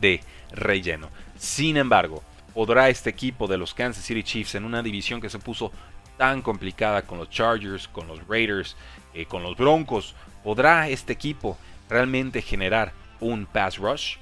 de 0.00 0.20
relleno. 0.52 1.08
Sin 1.38 1.76
embargo, 1.76 2.22
¿Podrá 2.54 2.88
este 2.88 3.10
equipo 3.10 3.48
de 3.48 3.58
los 3.58 3.74
Kansas 3.74 4.04
City 4.04 4.22
Chiefs 4.22 4.54
en 4.54 4.64
una 4.64 4.82
división 4.82 5.20
que 5.20 5.28
se 5.28 5.40
puso 5.40 5.72
tan 6.16 6.40
complicada 6.40 7.02
con 7.02 7.18
los 7.18 7.28
Chargers, 7.28 7.88
con 7.88 8.06
los 8.06 8.26
Raiders, 8.28 8.76
eh, 9.12 9.26
con 9.26 9.42
los 9.42 9.56
Broncos? 9.56 10.14
¿Podrá 10.44 10.88
este 10.88 11.12
equipo 11.12 11.58
realmente 11.88 12.42
generar 12.42 12.92
un 13.18 13.46
pass 13.46 13.78
rush? 13.78 14.16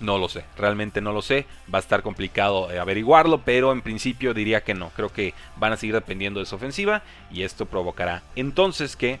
No 0.00 0.18
lo 0.18 0.28
sé, 0.28 0.44
realmente 0.56 1.00
no 1.00 1.12
lo 1.12 1.22
sé. 1.22 1.46
Va 1.72 1.78
a 1.78 1.80
estar 1.80 2.02
complicado 2.02 2.72
eh, 2.72 2.80
averiguarlo, 2.80 3.42
pero 3.42 3.70
en 3.70 3.82
principio 3.82 4.34
diría 4.34 4.64
que 4.64 4.74
no. 4.74 4.90
Creo 4.96 5.12
que 5.12 5.32
van 5.56 5.72
a 5.72 5.76
seguir 5.76 5.94
dependiendo 5.94 6.40
de 6.40 6.46
su 6.46 6.56
ofensiva 6.56 7.02
y 7.30 7.42
esto 7.42 7.66
provocará 7.66 8.22
entonces 8.34 8.96
que 8.96 9.20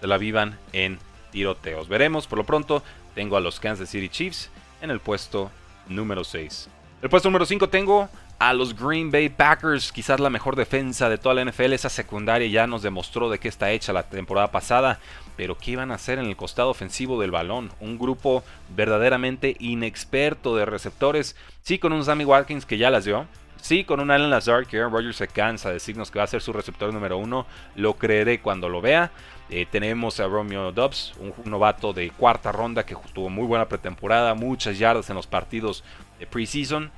se 0.00 0.08
la 0.08 0.18
vivan 0.18 0.58
en 0.72 0.98
tiroteos. 1.30 1.88
Veremos, 1.88 2.26
por 2.26 2.38
lo 2.38 2.44
pronto 2.44 2.82
tengo 3.14 3.36
a 3.36 3.40
los 3.40 3.60
Kansas 3.60 3.88
City 3.88 4.08
Chiefs 4.08 4.50
en 4.82 4.90
el 4.90 4.98
puesto 4.98 5.52
número 5.86 6.24
6. 6.24 6.68
El 7.02 7.08
puesto 7.08 7.30
número 7.30 7.46
5 7.46 7.70
tengo 7.70 8.10
a 8.38 8.52
los 8.52 8.78
Green 8.78 9.10
Bay 9.10 9.30
Packers, 9.30 9.90
quizás 9.90 10.20
la 10.20 10.28
mejor 10.28 10.54
defensa 10.54 11.08
de 11.08 11.16
toda 11.16 11.34
la 11.34 11.44
NFL. 11.46 11.72
Esa 11.72 11.88
secundaria 11.88 12.46
ya 12.48 12.66
nos 12.66 12.82
demostró 12.82 13.30
de 13.30 13.38
qué 13.38 13.48
está 13.48 13.70
hecha 13.70 13.94
la 13.94 14.02
temporada 14.02 14.50
pasada. 14.50 14.98
Pero 15.34 15.56
¿qué 15.56 15.70
iban 15.70 15.90
a 15.90 15.94
hacer 15.94 16.18
en 16.18 16.26
el 16.26 16.36
costado 16.36 16.68
ofensivo 16.68 17.18
del 17.18 17.30
balón? 17.30 17.70
Un 17.80 17.98
grupo 17.98 18.44
verdaderamente 18.76 19.56
inexperto 19.60 20.54
de 20.54 20.66
receptores. 20.66 21.36
Sí, 21.62 21.78
con 21.78 21.94
un 21.94 22.04
Sammy 22.04 22.26
Watkins 22.26 22.66
que 22.66 22.76
ya 22.76 22.90
las 22.90 23.06
dio. 23.06 23.26
Sí, 23.62 23.84
con 23.84 24.00
un 24.00 24.10
Allen 24.10 24.28
Lazard 24.28 24.66
que 24.66 24.78
Aaron 24.78 24.92
Rodgers 24.92 25.16
se 25.16 25.28
cansa 25.28 25.68
de 25.68 25.74
decirnos 25.74 26.10
que 26.10 26.18
va 26.18 26.24
a 26.24 26.28
ser 26.28 26.42
su 26.42 26.52
receptor 26.52 26.92
número 26.92 27.16
uno. 27.16 27.46
Lo 27.76 27.94
creeré 27.94 28.40
cuando 28.40 28.68
lo 28.68 28.82
vea. 28.82 29.10
Eh, 29.48 29.66
tenemos 29.70 30.20
a 30.20 30.28
Romeo 30.28 30.70
Dobbs, 30.70 31.14
un 31.18 31.32
novato 31.50 31.92
de 31.92 32.10
cuarta 32.10 32.52
ronda 32.52 32.86
que 32.86 32.96
tuvo 33.12 33.28
muy 33.28 33.46
buena 33.46 33.68
pretemporada, 33.68 34.34
muchas 34.34 34.78
yardas 34.78 35.10
en 35.10 35.16
los 35.16 35.26
partidos 35.26 35.82
de 36.20 36.26
preseason, 36.26 36.92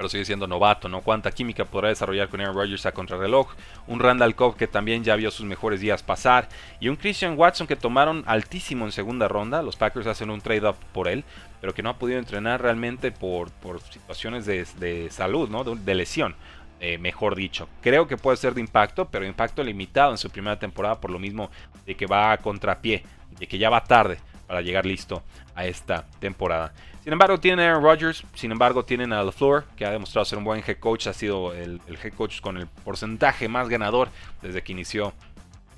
pero 0.00 0.08
sigue 0.08 0.24
siendo 0.24 0.46
novato, 0.46 0.88
¿no? 0.88 1.02
Cuánta 1.02 1.30
química 1.30 1.66
podrá 1.66 1.90
desarrollar 1.90 2.30
con 2.30 2.40
Aaron 2.40 2.56
Rodgers 2.56 2.86
a 2.86 2.92
contrarreloj. 2.92 3.48
Un 3.86 4.00
Randall 4.00 4.34
Cobb 4.34 4.56
que 4.56 4.66
también 4.66 5.04
ya 5.04 5.14
vio 5.14 5.30
sus 5.30 5.44
mejores 5.44 5.80
días 5.80 6.02
pasar. 6.02 6.48
Y 6.80 6.88
un 6.88 6.96
Christian 6.96 7.36
Watson 7.36 7.66
que 7.66 7.76
tomaron 7.76 8.24
altísimo 8.26 8.86
en 8.86 8.92
segunda 8.92 9.28
ronda. 9.28 9.60
Los 9.60 9.76
Packers 9.76 10.06
hacen 10.06 10.30
un 10.30 10.40
trade-up 10.40 10.76
por 10.94 11.06
él, 11.06 11.22
pero 11.60 11.74
que 11.74 11.82
no 11.82 11.90
ha 11.90 11.98
podido 11.98 12.18
entrenar 12.18 12.62
realmente 12.62 13.12
por, 13.12 13.50
por 13.50 13.82
situaciones 13.82 14.46
de, 14.46 15.08
salud, 15.10 15.50
¿no? 15.50 15.64
De, 15.64 15.94
lesión. 15.94 16.34
Eh, 16.80 16.96
mejor 16.96 17.36
dicho. 17.36 17.68
Creo 17.82 18.06
que 18.06 18.16
puede 18.16 18.38
ser 18.38 18.54
de 18.54 18.62
impacto, 18.62 19.10
pero 19.10 19.26
impacto 19.26 19.62
limitado 19.62 20.12
en 20.12 20.16
su 20.16 20.30
primera 20.30 20.58
temporada 20.58 20.98
por 20.98 21.10
lo 21.10 21.18
mismo 21.18 21.50
de 21.84 21.94
que 21.94 22.06
va 22.06 22.32
a 22.32 22.38
contrapié, 22.38 23.04
de 23.38 23.46
que 23.46 23.58
ya 23.58 23.68
va 23.68 23.84
tarde 23.84 24.18
para 24.46 24.62
llegar 24.62 24.86
listo 24.86 25.22
a 25.54 25.66
esta 25.66 26.06
temporada. 26.20 26.72
Sin 27.02 27.14
embargo, 27.14 27.40
tienen 27.40 27.64
a 27.64 27.70
Aaron 27.70 27.82
Rodgers, 27.82 28.24
sin 28.34 28.52
embargo, 28.52 28.84
tienen 28.84 29.12
a 29.12 29.22
LaFleur, 29.22 29.64
que 29.76 29.86
ha 29.86 29.90
demostrado 29.90 30.24
ser 30.26 30.36
un 30.36 30.44
buen 30.44 30.62
head 30.66 30.78
coach, 30.78 31.06
ha 31.06 31.14
sido 31.14 31.54
el, 31.54 31.80
head 31.88 32.12
coach 32.12 32.40
con 32.40 32.58
el 32.58 32.66
porcentaje 32.66 33.48
más 33.48 33.70
ganador 33.70 34.08
desde 34.42 34.62
que 34.62 34.72
inició 34.72 35.14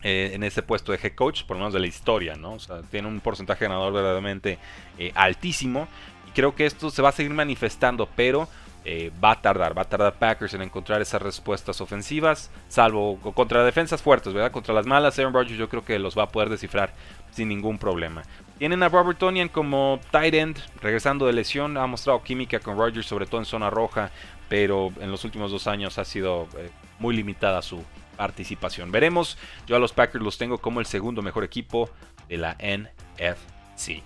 eh, 0.02 0.32
en 0.34 0.42
ese 0.42 0.62
puesto 0.62 0.90
de 0.90 0.98
head 1.00 1.14
coach, 1.14 1.44
por 1.44 1.56
lo 1.56 1.60
menos 1.60 1.74
de 1.74 1.80
la 1.80 1.86
historia, 1.86 2.34
¿no? 2.34 2.54
O 2.54 2.58
sea, 2.58 2.82
tiene 2.82 3.06
un 3.06 3.20
porcentaje 3.20 3.64
ganador 3.64 3.92
verdaderamente 3.92 4.58
eh, 4.98 5.12
altísimo. 5.14 5.86
Y 6.28 6.32
creo 6.32 6.56
que 6.56 6.66
esto 6.66 6.90
se 6.90 7.02
va 7.02 7.10
a 7.10 7.12
seguir 7.12 7.32
manifestando, 7.32 8.08
pero 8.16 8.48
eh, 8.84 9.12
va 9.22 9.30
a 9.30 9.40
tardar, 9.40 9.78
va 9.78 9.82
a 9.82 9.88
tardar 9.88 10.14
Packers 10.14 10.54
en 10.54 10.62
encontrar 10.62 11.00
esas 11.00 11.22
respuestas 11.22 11.80
ofensivas, 11.80 12.50
salvo 12.68 13.16
contra 13.20 13.62
defensas 13.62 14.02
fuertes, 14.02 14.32
¿verdad? 14.32 14.50
Contra 14.50 14.74
las 14.74 14.86
malas, 14.86 15.16
Aaron 15.20 15.32
Rodgers 15.32 15.56
yo 15.56 15.68
creo 15.68 15.84
que 15.84 16.00
los 16.00 16.18
va 16.18 16.24
a 16.24 16.28
poder 16.30 16.48
descifrar 16.48 16.92
sin 17.30 17.48
ningún 17.48 17.78
problema. 17.78 18.24
Tienen 18.62 18.84
a 18.84 18.88
Robert 18.88 19.18
Tonian 19.18 19.48
como 19.48 19.98
tight 20.12 20.34
end, 20.34 20.56
regresando 20.80 21.26
de 21.26 21.32
lesión, 21.32 21.76
ha 21.76 21.84
mostrado 21.88 22.22
química 22.22 22.60
con 22.60 22.78
Rodgers, 22.78 23.06
sobre 23.06 23.26
todo 23.26 23.40
en 23.40 23.44
zona 23.44 23.70
roja, 23.70 24.12
pero 24.48 24.92
en 25.00 25.10
los 25.10 25.24
últimos 25.24 25.50
dos 25.50 25.66
años 25.66 25.98
ha 25.98 26.04
sido 26.04 26.46
eh, 26.56 26.70
muy 27.00 27.16
limitada 27.16 27.60
su 27.60 27.82
participación. 28.16 28.92
Veremos, 28.92 29.36
yo 29.66 29.74
a 29.74 29.80
los 29.80 29.92
Packers 29.92 30.22
los 30.22 30.38
tengo 30.38 30.58
como 30.58 30.78
el 30.78 30.86
segundo 30.86 31.22
mejor 31.22 31.42
equipo 31.42 31.90
de 32.28 32.36
la 32.36 32.52
NFC. 32.52 34.00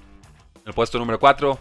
El 0.64 0.72
puesto 0.72 0.98
número 0.98 1.20
4, 1.20 1.58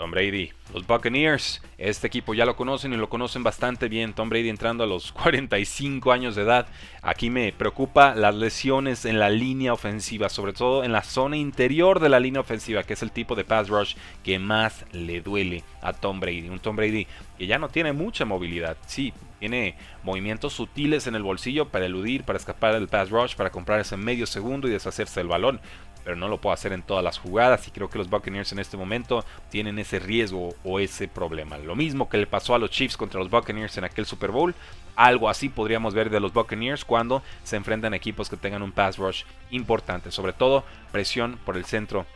Tom 0.00 0.12
Brady, 0.12 0.50
los 0.72 0.86
Buccaneers. 0.86 1.60
Este 1.76 2.06
equipo 2.06 2.32
ya 2.32 2.46
lo 2.46 2.56
conocen 2.56 2.94
y 2.94 2.96
lo 2.96 3.10
conocen 3.10 3.42
bastante 3.42 3.86
bien. 3.86 4.14
Tom 4.14 4.30
Brady 4.30 4.48
entrando 4.48 4.82
a 4.82 4.86
los 4.86 5.12
45 5.12 6.10
años 6.10 6.34
de 6.34 6.42
edad. 6.42 6.68
Aquí 7.02 7.28
me 7.28 7.52
preocupa 7.52 8.14
las 8.14 8.34
lesiones 8.34 9.04
en 9.04 9.18
la 9.18 9.28
línea 9.28 9.74
ofensiva, 9.74 10.30
sobre 10.30 10.54
todo 10.54 10.84
en 10.84 10.92
la 10.92 11.02
zona 11.02 11.36
interior 11.36 12.00
de 12.00 12.08
la 12.08 12.18
línea 12.18 12.40
ofensiva, 12.40 12.82
que 12.82 12.94
es 12.94 13.02
el 13.02 13.12
tipo 13.12 13.34
de 13.34 13.44
pass 13.44 13.68
rush 13.68 13.94
que 14.24 14.38
más 14.38 14.86
le 14.92 15.20
duele 15.20 15.64
a 15.82 15.92
Tom 15.92 16.18
Brady. 16.18 16.48
Un 16.48 16.60
Tom 16.60 16.76
Brady 16.76 17.06
que 17.36 17.46
ya 17.46 17.58
no 17.58 17.68
tiene 17.68 17.92
mucha 17.92 18.24
movilidad. 18.24 18.78
Sí, 18.86 19.12
tiene 19.38 19.76
movimientos 20.02 20.54
sutiles 20.54 21.08
en 21.08 21.14
el 21.14 21.22
bolsillo 21.22 21.68
para 21.68 21.84
eludir, 21.84 22.24
para 22.24 22.38
escapar 22.38 22.72
del 22.72 22.88
pass 22.88 23.10
rush, 23.10 23.34
para 23.34 23.50
comprar 23.50 23.80
ese 23.80 23.98
medio 23.98 24.26
segundo 24.26 24.66
y 24.66 24.70
deshacerse 24.70 25.20
del 25.20 25.28
balón 25.28 25.60
pero 26.04 26.16
no 26.16 26.28
lo 26.28 26.40
puedo 26.40 26.54
hacer 26.54 26.72
en 26.72 26.82
todas 26.82 27.04
las 27.04 27.18
jugadas 27.18 27.66
y 27.68 27.70
creo 27.70 27.90
que 27.90 27.98
los 27.98 28.10
Buccaneers 28.10 28.52
en 28.52 28.58
este 28.58 28.76
momento 28.76 29.24
tienen 29.50 29.78
ese 29.78 29.98
riesgo 29.98 30.54
o 30.64 30.80
ese 30.80 31.08
problema. 31.08 31.58
Lo 31.58 31.76
mismo 31.76 32.08
que 32.08 32.18
le 32.18 32.26
pasó 32.26 32.54
a 32.54 32.58
los 32.58 32.70
Chiefs 32.70 32.96
contra 32.96 33.20
los 33.20 33.30
Buccaneers 33.30 33.76
en 33.78 33.84
aquel 33.84 34.06
Super 34.06 34.30
Bowl, 34.30 34.54
algo 34.96 35.28
así 35.28 35.48
podríamos 35.48 35.94
ver 35.94 36.10
de 36.10 36.20
los 36.20 36.32
Buccaneers 36.32 36.84
cuando 36.84 37.22
se 37.42 37.56
enfrentan 37.56 37.92
a 37.92 37.96
equipos 37.96 38.28
que 38.28 38.36
tengan 38.36 38.62
un 38.62 38.72
pass 38.72 38.98
rush 38.98 39.24
importante, 39.50 40.10
sobre 40.10 40.32
todo 40.32 40.64
presión 40.92 41.38
por 41.44 41.56
el 41.56 41.64
centro 41.64 42.06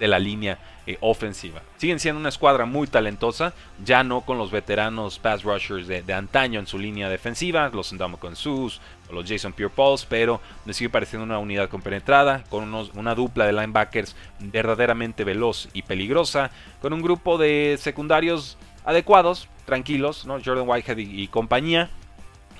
de 0.00 0.08
la 0.08 0.18
línea 0.18 0.58
eh, 0.86 0.96
ofensiva. 1.00 1.62
Siguen 1.76 2.00
siendo 2.00 2.18
una 2.18 2.30
escuadra 2.30 2.64
muy 2.64 2.88
talentosa, 2.88 3.52
ya 3.84 4.02
no 4.02 4.22
con 4.22 4.38
los 4.38 4.50
veteranos 4.50 5.20
pass 5.20 5.44
rushers 5.44 5.86
de, 5.86 6.12
antaño 6.12 6.58
en 6.58 6.66
su 6.66 6.78
línea 6.78 7.08
defensiva, 7.08 7.70
los 7.72 7.94
con 8.18 8.34
Sus 8.34 8.80
o 9.08 9.12
los 9.12 9.28
Jason 9.28 9.52
Pierre-Pauls, 9.52 10.06
pero 10.06 10.40
me 10.64 10.72
sigue 10.72 10.90
pareciendo 10.90 11.24
una 11.24 11.38
unidad 11.38 11.68
compenetrada, 11.68 12.42
con 12.48 12.74
una 12.94 13.14
dupla 13.14 13.44
de 13.44 13.52
linebackers 13.52 14.16
verdaderamente 14.40 15.22
veloz 15.22 15.68
y 15.74 15.82
peligrosa, 15.82 16.50
con 16.80 16.92
un 16.92 17.02
grupo 17.02 17.38
de 17.38 17.76
secundarios 17.78 18.56
adecuados, 18.84 19.48
tranquilos, 19.66 20.24
¿no? 20.24 20.38
Jordan 20.42 20.68
Whitehead 20.68 20.98
y 20.98 21.28
compañía, 21.28 21.90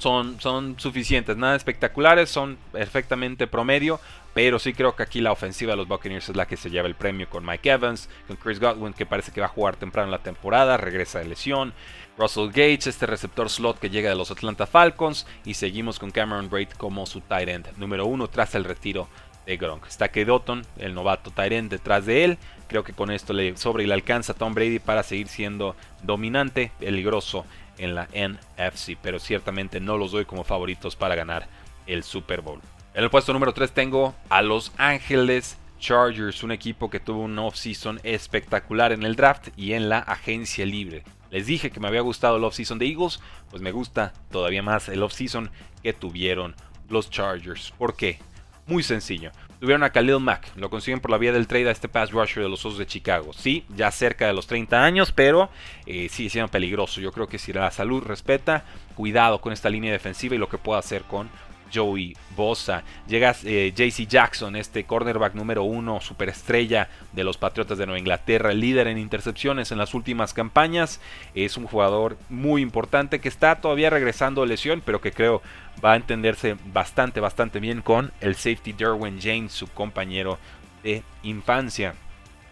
son, 0.00 0.40
son 0.40 0.78
suficientes, 0.78 1.36
nada 1.36 1.54
espectaculares, 1.54 2.30
son 2.30 2.56
perfectamente 2.72 3.46
promedio, 3.46 4.00
pero 4.32 4.58
sí 4.58 4.72
creo 4.72 4.96
que 4.96 5.02
aquí 5.02 5.20
la 5.20 5.32
ofensiva 5.32 5.72
de 5.72 5.76
los 5.76 5.88
Buccaneers 5.88 6.30
es 6.30 6.36
la 6.36 6.46
que 6.46 6.56
se 6.56 6.70
lleva 6.70 6.88
el 6.88 6.94
premio 6.94 7.28
con 7.28 7.44
Mike 7.44 7.70
Evans, 7.70 8.08
con 8.26 8.36
Chris 8.36 8.58
Godwin 8.58 8.94
que 8.94 9.06
parece 9.06 9.30
que 9.30 9.40
va 9.40 9.46
a 9.46 9.50
jugar 9.50 9.76
temprano 9.76 10.06
en 10.06 10.12
la 10.12 10.22
temporada, 10.22 10.78
regresa 10.78 11.18
de 11.18 11.26
lesión, 11.26 11.74
Russell 12.16 12.48
Gage, 12.48 12.88
este 12.88 13.06
receptor 13.06 13.50
slot 13.50 13.78
que 13.78 13.90
llega 13.90 14.08
de 14.08 14.16
los 14.16 14.30
Atlanta 14.30 14.66
Falcons, 14.66 15.26
y 15.44 15.54
seguimos 15.54 15.98
con 15.98 16.10
Cameron 16.10 16.48
Braid 16.48 16.70
como 16.70 17.04
su 17.06 17.20
tight 17.20 17.48
end 17.48 17.68
número 17.76 18.06
uno 18.06 18.28
tras 18.28 18.54
el 18.54 18.64
retiro 18.64 19.08
Gronk. 19.56 19.86
Está 19.86 20.10
que 20.10 20.24
Dotton, 20.24 20.62
el 20.78 20.94
novato 20.94 21.32
end, 21.42 21.70
detrás 21.70 22.06
de 22.06 22.24
él. 22.24 22.38
Creo 22.68 22.84
que 22.84 22.92
con 22.92 23.10
esto 23.10 23.32
le 23.32 23.56
sobra 23.56 23.82
y 23.82 23.86
le 23.86 23.94
alcanza 23.94 24.32
a 24.32 24.36
Tom 24.36 24.54
Brady 24.54 24.78
para 24.78 25.02
seguir 25.02 25.28
siendo 25.28 25.76
dominante, 26.02 26.72
peligroso 26.78 27.44
en 27.78 27.94
la 27.94 28.08
NFC, 28.14 28.96
pero 29.00 29.18
ciertamente 29.18 29.80
no 29.80 29.96
los 29.96 30.12
doy 30.12 30.24
como 30.24 30.44
favoritos 30.44 30.96
para 30.96 31.14
ganar 31.14 31.48
el 31.86 32.04
Super 32.04 32.42
Bowl. 32.42 32.60
En 32.94 33.04
el 33.04 33.10
puesto 33.10 33.32
número 33.32 33.54
3 33.54 33.72
tengo 33.72 34.14
a 34.28 34.42
Los 34.42 34.72
Ángeles 34.76 35.56
Chargers, 35.78 36.42
un 36.42 36.52
equipo 36.52 36.90
que 36.90 37.00
tuvo 37.00 37.22
un 37.22 37.38
off-season 37.38 38.00
espectacular 38.02 38.92
en 38.92 39.02
el 39.02 39.16
draft 39.16 39.48
y 39.56 39.72
en 39.72 39.88
la 39.88 40.00
agencia 40.00 40.66
libre. 40.66 41.02
Les 41.30 41.46
dije 41.46 41.70
que 41.70 41.80
me 41.80 41.88
había 41.88 42.00
gustado 42.02 42.36
el 42.36 42.44
offseason 42.44 42.78
de 42.78 42.86
Eagles, 42.86 43.20
pues 43.50 43.62
me 43.62 43.72
gusta 43.72 44.12
todavía 44.30 44.62
más 44.62 44.88
el 44.88 45.02
offseason 45.02 45.50
que 45.82 45.92
tuvieron 45.92 46.54
los 46.88 47.08
Chargers. 47.08 47.72
¿Por 47.78 47.96
qué? 47.96 48.18
Muy 48.66 48.82
sencillo. 48.82 49.32
Tuvieron 49.58 49.82
a 49.82 49.90
Khalil 49.90 50.20
Mack, 50.20 50.56
lo 50.56 50.70
consiguen 50.70 51.00
por 51.00 51.10
la 51.10 51.18
vía 51.18 51.32
del 51.32 51.46
trade 51.46 51.68
a 51.68 51.72
este 51.72 51.88
pass 51.88 52.12
rusher 52.12 52.42
de 52.42 52.48
los 52.48 52.64
Osos 52.64 52.78
de 52.78 52.86
Chicago. 52.86 53.32
Sí, 53.34 53.64
ya 53.68 53.90
cerca 53.90 54.26
de 54.26 54.32
los 54.32 54.46
30 54.46 54.82
años, 54.82 55.12
pero 55.12 55.50
eh, 55.84 56.08
sigue 56.08 56.30
siendo 56.30 56.50
peligroso. 56.50 57.00
Yo 57.00 57.12
creo 57.12 57.26
que 57.26 57.38
si 57.38 57.52
la 57.52 57.70
salud 57.70 58.02
respeta, 58.02 58.64
cuidado 58.94 59.40
con 59.40 59.52
esta 59.52 59.68
línea 59.68 59.92
defensiva 59.92 60.34
y 60.34 60.38
lo 60.38 60.48
que 60.48 60.56
pueda 60.56 60.78
hacer 60.78 61.02
con 61.02 61.28
Joey 61.72 62.16
Bosa. 62.36 62.82
Llega 63.06 63.34
eh, 63.44 63.72
JC 63.74 64.06
Jackson, 64.06 64.56
este 64.56 64.84
cornerback 64.84 65.34
número 65.34 65.62
uno, 65.62 66.00
superestrella 66.00 66.88
de 67.12 67.24
los 67.24 67.36
Patriotas 67.36 67.78
de 67.78 67.86
Nueva 67.86 67.98
Inglaterra, 67.98 68.52
líder 68.52 68.86
en 68.86 68.98
intercepciones 68.98 69.72
en 69.72 69.78
las 69.78 69.94
últimas 69.94 70.34
campañas. 70.34 71.00
Es 71.34 71.56
un 71.56 71.66
jugador 71.66 72.16
muy 72.28 72.62
importante 72.62 73.20
que 73.20 73.28
está 73.28 73.56
todavía 73.60 73.90
regresando 73.90 74.42
de 74.42 74.48
lesión, 74.48 74.82
pero 74.84 75.00
que 75.00 75.12
creo 75.12 75.42
va 75.84 75.92
a 75.92 75.96
entenderse 75.96 76.56
bastante, 76.72 77.20
bastante 77.20 77.60
bien 77.60 77.82
con 77.82 78.12
el 78.20 78.34
safety 78.34 78.72
Derwin 78.72 79.18
James, 79.20 79.52
su 79.52 79.66
compañero 79.68 80.38
de 80.82 81.02
infancia. 81.22 81.94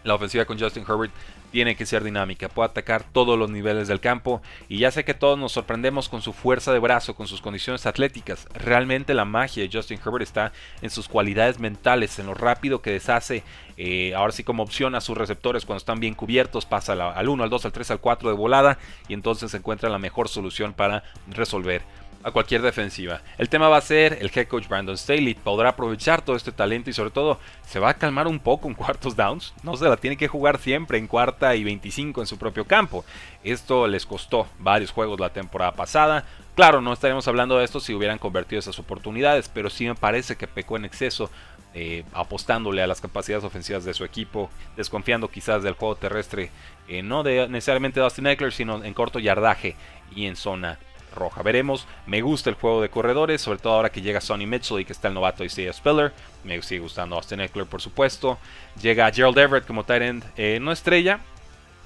La 0.03 0.15
ofensiva 0.15 0.45
con 0.45 0.59
Justin 0.59 0.85
Herbert 0.87 1.11
tiene 1.51 1.75
que 1.75 1.85
ser 1.85 2.03
dinámica, 2.03 2.47
puede 2.47 2.69
atacar 2.69 3.03
todos 3.03 3.37
los 3.37 3.49
niveles 3.49 3.87
del 3.87 3.99
campo 3.99 4.41
y 4.67 4.79
ya 4.79 4.91
sé 4.91 5.03
que 5.03 5.13
todos 5.13 5.37
nos 5.37 5.51
sorprendemos 5.51 6.07
con 6.07 6.21
su 6.21 6.31
fuerza 6.31 6.71
de 6.71 6.79
brazo, 6.79 7.15
con 7.15 7.27
sus 7.27 7.41
condiciones 7.41 7.85
atléticas. 7.85 8.47
Realmente 8.53 9.13
la 9.13 9.25
magia 9.25 9.63
de 9.63 9.69
Justin 9.71 9.99
Herbert 10.03 10.23
está 10.23 10.51
en 10.81 10.89
sus 10.89 11.07
cualidades 11.07 11.59
mentales, 11.59 12.19
en 12.19 12.27
lo 12.27 12.33
rápido 12.33 12.81
que 12.81 12.91
deshace, 12.91 13.43
eh, 13.77 14.13
ahora 14.15 14.31
sí 14.31 14.43
como 14.43 14.63
opción 14.63 14.95
a 14.95 15.01
sus 15.01 15.17
receptores 15.17 15.65
cuando 15.65 15.79
están 15.79 15.99
bien 15.99 16.13
cubiertos, 16.13 16.65
pasa 16.65 16.93
al 16.93 17.29
1, 17.29 17.43
al 17.43 17.49
2, 17.49 17.65
al 17.65 17.71
3, 17.71 17.91
al 17.91 17.99
4 17.99 18.29
de 18.29 18.35
volada 18.35 18.77
y 19.07 19.13
entonces 19.13 19.53
encuentra 19.53 19.89
la 19.89 19.99
mejor 19.99 20.29
solución 20.29 20.73
para 20.73 21.03
resolver 21.27 21.81
a 22.23 22.31
cualquier 22.31 22.61
defensiva. 22.61 23.21
El 23.37 23.49
tema 23.49 23.69
va 23.69 23.77
a 23.77 23.81
ser 23.81 24.17
el 24.21 24.31
head 24.33 24.47
coach 24.47 24.67
Brandon 24.67 24.97
Staley 24.97 25.35
podrá 25.35 25.69
aprovechar 25.69 26.21
todo 26.21 26.35
este 26.35 26.51
talento 26.51 26.89
y 26.89 26.93
sobre 26.93 27.11
todo 27.11 27.39
se 27.65 27.79
va 27.79 27.89
a 27.89 27.93
calmar 27.93 28.27
un 28.27 28.39
poco 28.39 28.67
en 28.67 28.73
cuartos 28.73 29.15
downs. 29.15 29.53
No 29.63 29.77
se 29.77 29.87
la 29.87 29.97
tiene 29.97 30.17
que 30.17 30.27
jugar 30.27 30.59
siempre 30.59 30.97
en 30.97 31.07
cuarta 31.07 31.55
y 31.55 31.63
25 31.63 32.21
en 32.21 32.27
su 32.27 32.37
propio 32.37 32.65
campo. 32.65 33.05
Esto 33.43 33.87
les 33.87 34.05
costó 34.05 34.47
varios 34.59 34.91
juegos 34.91 35.19
la 35.19 35.31
temporada 35.31 35.73
pasada. 35.73 36.25
Claro, 36.55 36.81
no 36.81 36.91
estaríamos 36.91 37.27
hablando 37.27 37.57
de 37.57 37.65
esto 37.65 37.79
si 37.79 37.93
hubieran 37.93 38.17
convertido 38.17 38.59
esas 38.59 38.79
oportunidades, 38.79 39.47
pero 39.47 39.69
sí 39.69 39.85
me 39.85 39.95
parece 39.95 40.35
que 40.35 40.47
pecó 40.47 40.75
en 40.75 40.85
exceso 40.85 41.29
eh, 41.73 42.03
apostándole 42.13 42.81
a 42.81 42.87
las 42.87 42.99
capacidades 42.99 43.45
ofensivas 43.45 43.85
de 43.85 43.93
su 43.93 44.03
equipo, 44.03 44.49
desconfiando 44.75 45.29
quizás 45.29 45.63
del 45.63 45.75
juego 45.75 45.95
terrestre, 45.95 46.49
eh, 46.87 47.03
no 47.03 47.23
de 47.23 47.47
necesariamente 47.47 47.99
de 47.99 48.05
Austin 48.05 48.27
Eckler, 48.27 48.51
sino 48.51 48.83
en 48.83 48.93
corto 48.93 49.19
yardaje 49.19 49.75
y 50.13 50.25
en 50.25 50.35
zona 50.35 50.79
roja. 51.13 51.41
Veremos, 51.43 51.87
me 52.05 52.21
gusta 52.21 52.49
el 52.49 52.55
juego 52.55 52.81
de 52.81 52.89
corredores, 52.89 53.41
sobre 53.41 53.59
todo 53.59 53.73
ahora 53.73 53.89
que 53.89 54.01
llega 54.01 54.21
Sonny 54.21 54.45
Mitchell 54.45 54.79
y 54.79 54.85
que 54.85 54.93
está 54.93 55.07
el 55.07 55.13
novato 55.13 55.43
Isaiah 55.43 55.73
Spiller. 55.73 56.13
Me 56.43 56.61
sigue 56.61 56.81
gustando 56.81 57.15
Austin 57.15 57.41
Eckler, 57.41 57.65
por 57.65 57.81
supuesto. 57.81 58.37
Llega 58.81 59.11
Gerald 59.11 59.37
Everett 59.37 59.67
como 59.67 59.83
tight 59.83 60.01
end, 60.01 60.23
eh, 60.37 60.59
no 60.61 60.71
estrella, 60.71 61.19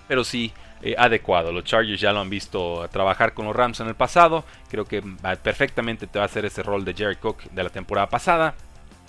pero 0.07 0.23
sí 0.23 0.53
eh, 0.81 0.95
adecuado. 0.97 1.53
Los 1.53 1.63
Chargers 1.63 2.01
ya 2.01 2.11
lo 2.11 2.19
han 2.19 2.29
visto 2.29 2.87
trabajar 2.91 3.33
con 3.33 3.45
los 3.45 3.55
Rams 3.55 3.79
en 3.79 3.87
el 3.87 3.95
pasado. 3.95 4.43
Creo 4.69 4.83
que 4.83 5.01
perfectamente 5.41 6.07
te 6.07 6.19
va 6.19 6.23
a 6.23 6.25
hacer 6.25 6.43
ese 6.43 6.61
rol 6.61 6.83
de 6.83 6.93
Jerry 6.93 7.15
Cook 7.15 7.43
de 7.51 7.63
la 7.63 7.69
temporada 7.69 8.09
pasada. 8.09 8.53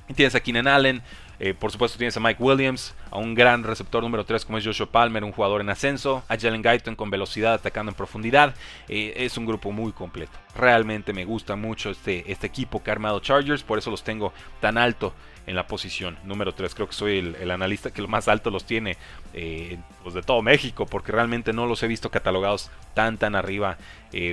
Y 0.09 0.15
tienes 0.15 0.35
a 0.37 0.41
Keenan 0.41 0.69
Allen, 0.69 1.03
eh, 1.41 1.55
por 1.55 1.73
supuesto 1.73 1.99
tienes 1.99 2.17
a 2.17 2.21
Mike 2.21 2.43
Williams, 2.43 2.95
a 3.11 3.19
un 3.19 3.35
gran 3.35 3.65
receptor 3.65 4.03
número 4.03 4.25
3 4.25 4.45
como 4.45 4.59
es 4.59 4.65
Joshua 4.65 4.87
Palmer, 4.87 5.25
un 5.25 5.33
jugador 5.33 5.61
en 5.61 5.71
ascenso, 5.71 6.23
a 6.29 6.37
Jalen 6.39 6.63
Guyton 6.63 6.97
con 6.97 7.11
velocidad 7.11 7.55
atacando 7.55 7.91
en 7.91 7.97
profundidad. 7.97 8.55
Eh, 8.89 9.15
es 9.17 9.37
un 9.37 9.47
grupo 9.47 9.73
muy 9.73 9.93
completo. 9.93 10.33
Realmente 10.57 11.13
me 11.13 11.25
gusta 11.25 11.57
mucho 11.57 11.91
este, 11.91 12.31
este 12.31 12.47
equipo 12.47 12.83
que 12.83 12.91
ha 12.91 12.95
armado 12.95 13.21
Chargers, 13.21 13.63
por 13.63 13.79
eso 13.79 13.91
los 13.91 14.05
tengo 14.05 14.33
tan 14.61 14.79
alto 14.79 15.13
en 15.47 15.57
la 15.57 15.67
posición 15.67 16.17
número 16.25 16.55
3. 16.55 16.75
Creo 16.75 16.87
que 16.87 16.95
soy 16.95 17.19
el, 17.19 17.51
analista 17.51 17.91
que 17.91 18.01
lo 18.01 18.09
más 18.09 18.29
alto 18.29 18.51
los 18.51 18.65
tiene 18.65 18.97
eh, 19.35 19.79
pues 20.03 20.15
de 20.15 20.23
todo 20.23 20.41
México, 20.41 20.87
porque 20.87 21.13
realmente 21.13 21.53
no 21.53 21.67
los 21.67 21.83
he 21.83 21.89
visto 21.89 22.11
catalogados 22.11 22.71
tan 22.95 23.19
tan 23.19 23.35
arriba, 23.35 23.77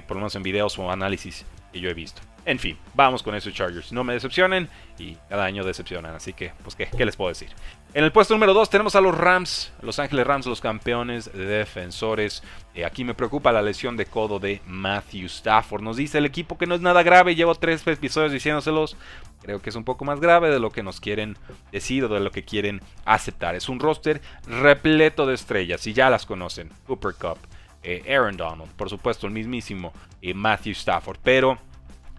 por 0.08 0.16
lo 0.16 0.22
menos 0.22 0.36
en 0.36 0.44
videos 0.44 0.78
o 0.78 0.92
análisis 0.92 1.46
que 1.74 1.80
yo 1.80 1.90
he 1.90 1.94
visto. 1.94 2.22
En 2.44 2.58
fin, 2.58 2.78
vamos 2.96 3.22
con 3.22 3.36
esos 3.36 3.54
Chargers. 3.54 3.92
No 3.92 4.04
me 4.04 4.14
decepcionen 4.14 4.68
y 4.98 5.16
cada 5.30 5.46
año 5.46 5.64
decepcionan. 5.64 6.16
Así 6.16 6.34
que, 6.34 6.52
pues, 6.64 6.76
¿qué, 6.76 6.88
qué 6.88 7.06
les 7.06 7.16
puedo 7.16 7.30
decir? 7.30 7.50
En 7.94 8.04
el 8.04 8.12
puesto 8.12 8.34
número 8.34 8.54
2 8.54 8.70
tenemos 8.70 8.96
a 8.96 9.02
los 9.02 9.16
Rams, 9.16 9.74
Los 9.82 10.00
Ángeles 10.00 10.26
Rams, 10.26 10.46
los 10.46 10.62
campeones 10.62 11.32
de 11.34 11.46
defensores. 11.46 12.42
Eh, 12.74 12.86
aquí 12.86 13.04
me 13.04 13.14
preocupa 13.14 13.52
la 13.52 13.62
lesión 13.62 13.96
de 13.98 14.06
codo 14.06 14.40
de 14.40 14.62
Matthew 14.66 15.26
Stafford. 15.26 15.84
Nos 15.84 15.98
dice 15.98 16.18
el 16.18 16.26
equipo 16.26 16.58
que 16.58 16.68
no 16.68 16.74
es 16.74 16.82
nada 16.82 17.04
grave. 17.04 17.36
Llevo 17.36 17.54
tres 17.54 17.86
episodios 17.86 18.32
diciéndoselos. 18.32 18.96
Creo 19.42 19.62
que 19.62 19.70
es 19.70 19.76
un 19.76 19.84
poco 19.84 20.06
más 20.06 20.20
grave 20.20 20.50
de 20.50 20.60
lo 20.60 20.72
que 20.72 20.84
nos 20.84 21.00
quieren 21.00 21.38
decir 21.72 22.06
o 22.06 22.08
de 22.08 22.22
lo 22.22 22.32
que 22.32 22.44
quieren 22.44 22.82
aceptar. 23.06 23.56
Es 23.56 23.70
un 23.70 23.80
roster 23.80 24.22
repleto 24.48 25.26
de 25.26 25.36
estrellas 25.36 25.86
y 25.86 25.94
ya 25.94 26.10
las 26.10 26.26
conocen. 26.26 26.72
Cooper 26.88 27.14
Cup, 27.14 27.40
eh, 27.84 28.04
Aaron 28.08 28.38
Donald, 28.38 28.72
por 28.72 28.90
supuesto 28.90 29.28
el 29.28 29.34
mismísimo 29.34 29.94
eh, 30.22 30.34
Matthew 30.34 30.74
Stafford. 30.74 31.18
Pero 31.24 31.60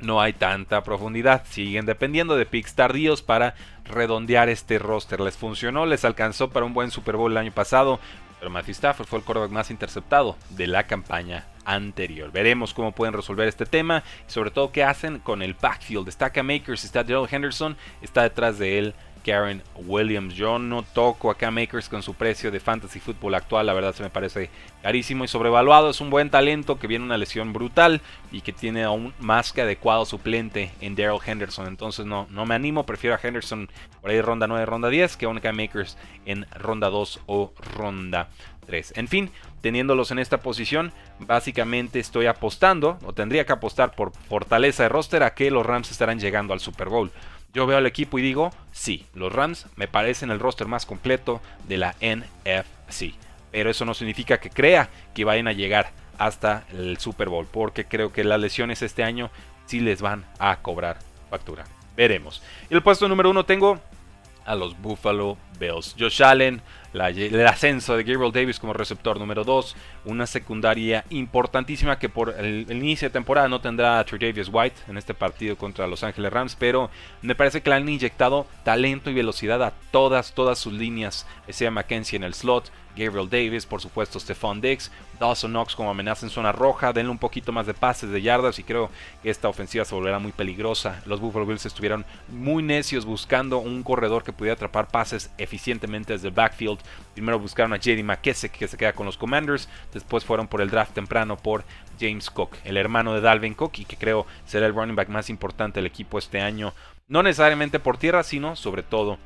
no 0.02 0.20
hay 0.20 0.32
tanta 0.32 0.82
profundidad. 0.82 1.44
Siguen 1.48 1.86
dependiendo 1.86 2.36
de 2.36 2.46
picks 2.46 2.74
tardíos 2.74 3.22
para 3.22 3.54
redondear 3.84 4.48
este 4.48 4.78
roster. 4.78 5.20
Les 5.20 5.36
funcionó, 5.36 5.86
les 5.86 6.04
alcanzó 6.04 6.50
para 6.50 6.66
un 6.66 6.74
buen 6.74 6.90
Super 6.90 7.16
Bowl 7.16 7.32
el 7.32 7.38
año 7.38 7.52
pasado, 7.52 8.00
pero 8.38 8.50
Matthew 8.50 8.72
Stafford 8.72 9.06
fue 9.06 9.18
el 9.20 9.24
quarterback 9.24 9.52
más 9.52 9.70
interceptado 9.70 10.36
de 10.50 10.66
la 10.66 10.86
campaña 10.86 11.46
anterior. 11.64 12.32
Veremos 12.32 12.74
cómo 12.74 12.92
pueden 12.92 13.14
resolver 13.14 13.46
este 13.46 13.66
tema 13.66 14.02
y 14.28 14.32
sobre 14.32 14.50
todo 14.50 14.72
qué 14.72 14.84
hacen 14.84 15.18
con 15.18 15.42
el 15.42 15.54
backfield. 15.54 16.08
Está 16.08 16.30
Cam 16.30 16.46
Makers, 16.46 16.84
está 16.84 17.04
Gerald 17.04 17.32
Henderson, 17.32 17.76
está 18.00 18.22
detrás 18.22 18.58
de 18.58 18.78
él 18.78 18.94
Karen 19.24 19.62
Williams. 19.76 20.34
Yo 20.34 20.58
no 20.58 20.82
toco 20.82 21.30
acá 21.30 21.50
Makers 21.50 21.88
con 21.88 22.02
su 22.02 22.14
precio 22.14 22.50
de 22.50 22.60
fantasy 22.60 23.00
fútbol 23.00 23.34
actual, 23.34 23.66
la 23.66 23.72
verdad 23.72 23.94
se 23.94 24.02
me 24.02 24.10
parece 24.10 24.50
carísimo 24.82 25.24
y 25.24 25.28
sobrevaluado. 25.28 25.90
Es 25.90 26.00
un 26.00 26.10
buen 26.10 26.30
talento 26.30 26.78
que 26.78 26.86
viene 26.86 27.04
una 27.04 27.18
lesión 27.18 27.52
brutal 27.52 28.00
y 28.30 28.40
que 28.40 28.52
tiene 28.52 28.84
aún 28.84 29.14
más 29.18 29.52
que 29.52 29.62
adecuado 29.62 30.04
suplente 30.04 30.70
en 30.80 30.94
Daryl 30.94 31.20
Henderson. 31.24 31.66
Entonces 31.66 32.06
no, 32.06 32.26
no 32.30 32.46
me 32.46 32.54
animo, 32.54 32.84
prefiero 32.84 33.16
a 33.16 33.20
Henderson 33.22 33.68
por 34.00 34.10
ahí 34.10 34.20
ronda 34.20 34.46
9, 34.46 34.66
ronda 34.66 34.88
10 34.88 35.16
que 35.16 35.26
a 35.26 35.28
un 35.28 35.40
Makers 35.42 35.96
en 36.24 36.46
ronda 36.54 36.90
2 36.90 37.20
o 37.26 37.52
ronda 37.76 38.28
3. 38.66 38.94
En 38.96 39.08
fin, 39.08 39.30
teniéndolos 39.60 40.10
en 40.10 40.18
esta 40.18 40.40
posición, 40.40 40.92
básicamente 41.18 41.98
estoy 41.98 42.26
apostando, 42.26 42.98
o 43.04 43.12
tendría 43.12 43.44
que 43.44 43.52
apostar 43.52 43.94
por 43.94 44.12
fortaleza 44.12 44.84
de 44.84 44.88
roster 44.88 45.22
a 45.22 45.34
que 45.34 45.50
los 45.50 45.66
Rams 45.66 45.90
estarán 45.90 46.20
llegando 46.20 46.52
al 46.52 46.60
Super 46.60 46.88
Bowl. 46.88 47.10
Yo 47.54 47.66
veo 47.66 47.76
al 47.76 47.86
equipo 47.86 48.18
y 48.18 48.22
digo, 48.22 48.50
sí, 48.72 49.06
los 49.14 49.32
Rams 49.32 49.66
me 49.76 49.88
parecen 49.88 50.30
el 50.30 50.40
roster 50.40 50.68
más 50.68 50.86
completo 50.86 51.42
de 51.68 51.76
la 51.76 51.94
NFC. 52.00 53.14
Pero 53.50 53.70
eso 53.70 53.84
no 53.84 53.92
significa 53.92 54.40
que 54.40 54.48
crea 54.48 54.88
que 55.14 55.24
vayan 55.24 55.48
a 55.48 55.52
llegar 55.52 55.90
hasta 56.18 56.64
el 56.72 56.98
Super 56.98 57.28
Bowl, 57.28 57.46
porque 57.46 57.84
creo 57.84 58.12
que 58.12 58.24
las 58.24 58.40
lesiones 58.40 58.80
este 58.80 59.04
año 59.04 59.30
sí 59.66 59.80
les 59.80 60.00
van 60.00 60.24
a 60.38 60.56
cobrar 60.62 60.98
factura. 61.28 61.64
Veremos. 61.94 62.42
Y 62.70 62.74
el 62.74 62.82
puesto 62.82 63.06
número 63.08 63.30
uno 63.30 63.44
tengo 63.44 63.78
a 64.44 64.54
los 64.54 64.80
Buffalo 64.80 65.36
Bills. 65.58 65.94
Josh 65.98 66.22
Allen 66.22 66.62
el 66.94 67.46
ascenso 67.46 67.96
de 67.96 68.04
Gabriel 68.04 68.32
Davis 68.32 68.58
como 68.58 68.72
receptor 68.72 69.18
número 69.18 69.44
2, 69.44 69.76
una 70.04 70.26
secundaria 70.26 71.04
importantísima 71.10 71.98
que 71.98 72.08
por 72.08 72.34
el, 72.38 72.70
inicio 72.70 73.08
de 73.08 73.12
temporada 73.12 73.48
no 73.48 73.60
tendrá 73.60 73.98
a 73.98 74.04
Davis 74.04 74.50
White 74.52 74.76
en 74.88 74.98
este 74.98 75.14
partido 75.14 75.56
contra 75.56 75.86
Los 75.86 76.04
Ángeles 76.04 76.32
Rams, 76.32 76.56
pero 76.58 76.90
me 77.22 77.34
parece 77.34 77.62
que 77.62 77.70
le 77.70 77.76
han 77.76 77.88
inyectado 77.88 78.46
talento 78.62 79.10
y 79.10 79.14
velocidad 79.14 79.62
a 79.62 79.72
todas, 79.90 80.34
todas 80.34 80.58
sus 80.58 80.74
líneas, 80.74 81.26
sea 81.48 81.70
McKenzie 81.70 82.16
en 82.16 82.24
el 82.24 82.34
slot, 82.34 82.70
Gabriel 82.96 83.28
Davis, 83.28 83.66
por 83.66 83.80
supuesto 83.80 84.20
Stephon 84.20 84.60
Diggs, 84.60 84.90
Dawson 85.18 85.52
Knox 85.52 85.74
como 85.74 85.90
amenaza 85.90 86.26
en 86.26 86.30
zona 86.30 86.52
roja, 86.52 86.92
denle 86.92 87.10
un 87.10 87.18
poquito 87.18 87.52
más 87.52 87.66
de 87.66 87.74
pases 87.74 88.10
de 88.10 88.22
yardas 88.22 88.58
y 88.58 88.64
creo 88.64 88.90
que 89.22 89.30
esta 89.30 89.48
ofensiva 89.48 89.84
se 89.84 89.94
volverá 89.94 90.18
muy 90.18 90.32
peligrosa. 90.32 91.02
Los 91.06 91.20
Buffalo 91.20 91.46
Bills 91.46 91.64
estuvieron 91.66 92.04
muy 92.28 92.62
necios 92.62 93.04
buscando 93.04 93.58
un 93.58 93.82
corredor 93.82 94.24
que 94.24 94.32
pudiera 94.32 94.54
atrapar 94.54 94.88
pases 94.88 95.30
eficientemente 95.38 96.12
desde 96.12 96.28
el 96.28 96.34
backfield. 96.34 96.80
Primero 97.14 97.38
buscaron 97.38 97.72
a 97.72 97.78
JD 97.78 98.02
McKessick 98.04 98.52
que 98.52 98.68
se 98.68 98.76
queda 98.76 98.92
con 98.92 99.06
los 99.06 99.16
Commanders, 99.16 99.68
después 99.92 100.24
fueron 100.24 100.48
por 100.48 100.60
el 100.60 100.70
draft 100.70 100.92
temprano 100.92 101.36
por 101.36 101.64
James 101.98 102.30
Cook, 102.30 102.56
el 102.64 102.76
hermano 102.76 103.14
de 103.14 103.20
Dalvin 103.20 103.54
Cook 103.54 103.72
y 103.78 103.84
que 103.84 103.96
creo 103.96 104.26
será 104.44 104.66
el 104.66 104.74
running 104.74 104.96
back 104.96 105.08
más 105.08 105.30
importante 105.30 105.80
del 105.80 105.86
equipo 105.86 106.18
este 106.18 106.40
año, 106.40 106.74
no 107.08 107.22
necesariamente 107.22 107.78
por 107.78 107.98
tierra, 107.98 108.22
sino 108.22 108.56
sobre 108.56 108.82
todo 108.82 109.18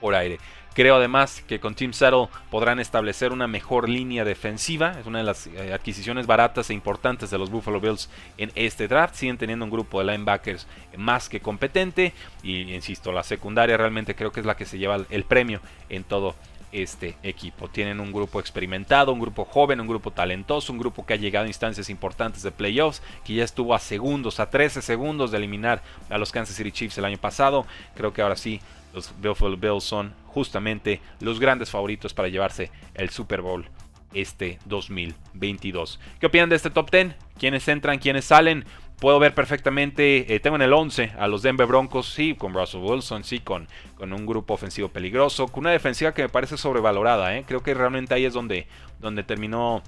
por 0.00 0.14
aire. 0.14 0.38
Creo 0.74 0.96
además 0.96 1.44
que 1.46 1.60
con 1.60 1.76
Team 1.76 1.92
Settle 1.92 2.28
podrán 2.50 2.80
establecer 2.80 3.32
una 3.32 3.46
mejor 3.46 3.88
línea 3.88 4.24
defensiva. 4.24 4.96
Es 4.98 5.06
una 5.06 5.18
de 5.18 5.24
las 5.24 5.46
eh, 5.46 5.72
adquisiciones 5.72 6.26
baratas 6.26 6.68
e 6.68 6.74
importantes 6.74 7.30
de 7.30 7.38
los 7.38 7.48
Buffalo 7.48 7.80
Bills 7.80 8.10
en 8.38 8.50
este 8.56 8.88
draft. 8.88 9.14
Siguen 9.14 9.38
teniendo 9.38 9.64
un 9.64 9.70
grupo 9.70 10.00
de 10.00 10.10
linebackers 10.10 10.66
más 10.96 11.28
que 11.28 11.38
competente. 11.38 12.12
Y 12.42 12.74
insisto, 12.74 13.12
la 13.12 13.22
secundaria 13.22 13.76
realmente 13.76 14.16
creo 14.16 14.32
que 14.32 14.40
es 14.40 14.46
la 14.46 14.56
que 14.56 14.64
se 14.64 14.78
lleva 14.78 14.98
el 15.08 15.24
premio 15.24 15.60
en 15.88 16.02
todo 16.02 16.34
este 16.74 17.16
equipo. 17.22 17.68
Tienen 17.68 18.00
un 18.00 18.12
grupo 18.12 18.40
experimentado, 18.40 19.12
un 19.12 19.20
grupo 19.20 19.44
joven, 19.44 19.80
un 19.80 19.86
grupo 19.86 20.10
talentoso, 20.10 20.72
un 20.72 20.78
grupo 20.78 21.06
que 21.06 21.14
ha 21.14 21.16
llegado 21.16 21.44
a 21.44 21.48
instancias 21.48 21.88
importantes 21.88 22.42
de 22.42 22.50
playoffs, 22.50 23.02
que 23.24 23.34
ya 23.34 23.44
estuvo 23.44 23.74
a 23.74 23.78
segundos, 23.78 24.40
a 24.40 24.50
13 24.50 24.82
segundos 24.82 25.30
de 25.30 25.38
eliminar 25.38 25.82
a 26.10 26.18
los 26.18 26.32
Kansas 26.32 26.56
City 26.56 26.72
Chiefs 26.72 26.98
el 26.98 27.04
año 27.04 27.18
pasado. 27.18 27.64
Creo 27.94 28.12
que 28.12 28.22
ahora 28.22 28.36
sí 28.36 28.60
los 28.92 29.12
Buffalo 29.20 29.56
Bills 29.56 29.84
son 29.84 30.14
justamente 30.26 31.00
los 31.20 31.38
grandes 31.38 31.70
favoritos 31.70 32.12
para 32.12 32.28
llevarse 32.28 32.70
el 32.94 33.10
Super 33.10 33.40
Bowl 33.40 33.66
este 34.14 34.58
2022. 34.66 36.00
¿Qué 36.18 36.26
opinan 36.26 36.48
de 36.48 36.56
este 36.56 36.70
top 36.70 36.90
10? 36.90 37.14
¿Quiénes 37.38 37.66
entran? 37.68 37.98
¿Quiénes 37.98 38.24
salen? 38.24 38.64
Puedo 39.04 39.18
ver 39.18 39.34
perfectamente, 39.34 40.34
eh, 40.34 40.40
tengo 40.40 40.56
en 40.56 40.62
el 40.62 40.72
11 40.72 41.12
a 41.18 41.28
los 41.28 41.42
Denver 41.42 41.66
Broncos, 41.66 42.08
sí, 42.08 42.34
con 42.34 42.54
Russell 42.54 42.80
Wilson, 42.80 43.22
sí, 43.22 43.38
con, 43.38 43.68
con 43.96 44.14
un 44.14 44.24
grupo 44.24 44.54
ofensivo 44.54 44.88
peligroso, 44.88 45.46
con 45.48 45.64
una 45.64 45.72
defensiva 45.72 46.14
que 46.14 46.22
me 46.22 46.30
parece 46.30 46.56
sobrevalorada, 46.56 47.36
¿eh? 47.36 47.44
creo 47.46 47.62
que 47.62 47.74
realmente 47.74 48.14
ahí 48.14 48.24
es 48.24 48.32
donde, 48.32 48.66
donde 49.00 49.22
terminó 49.22 49.82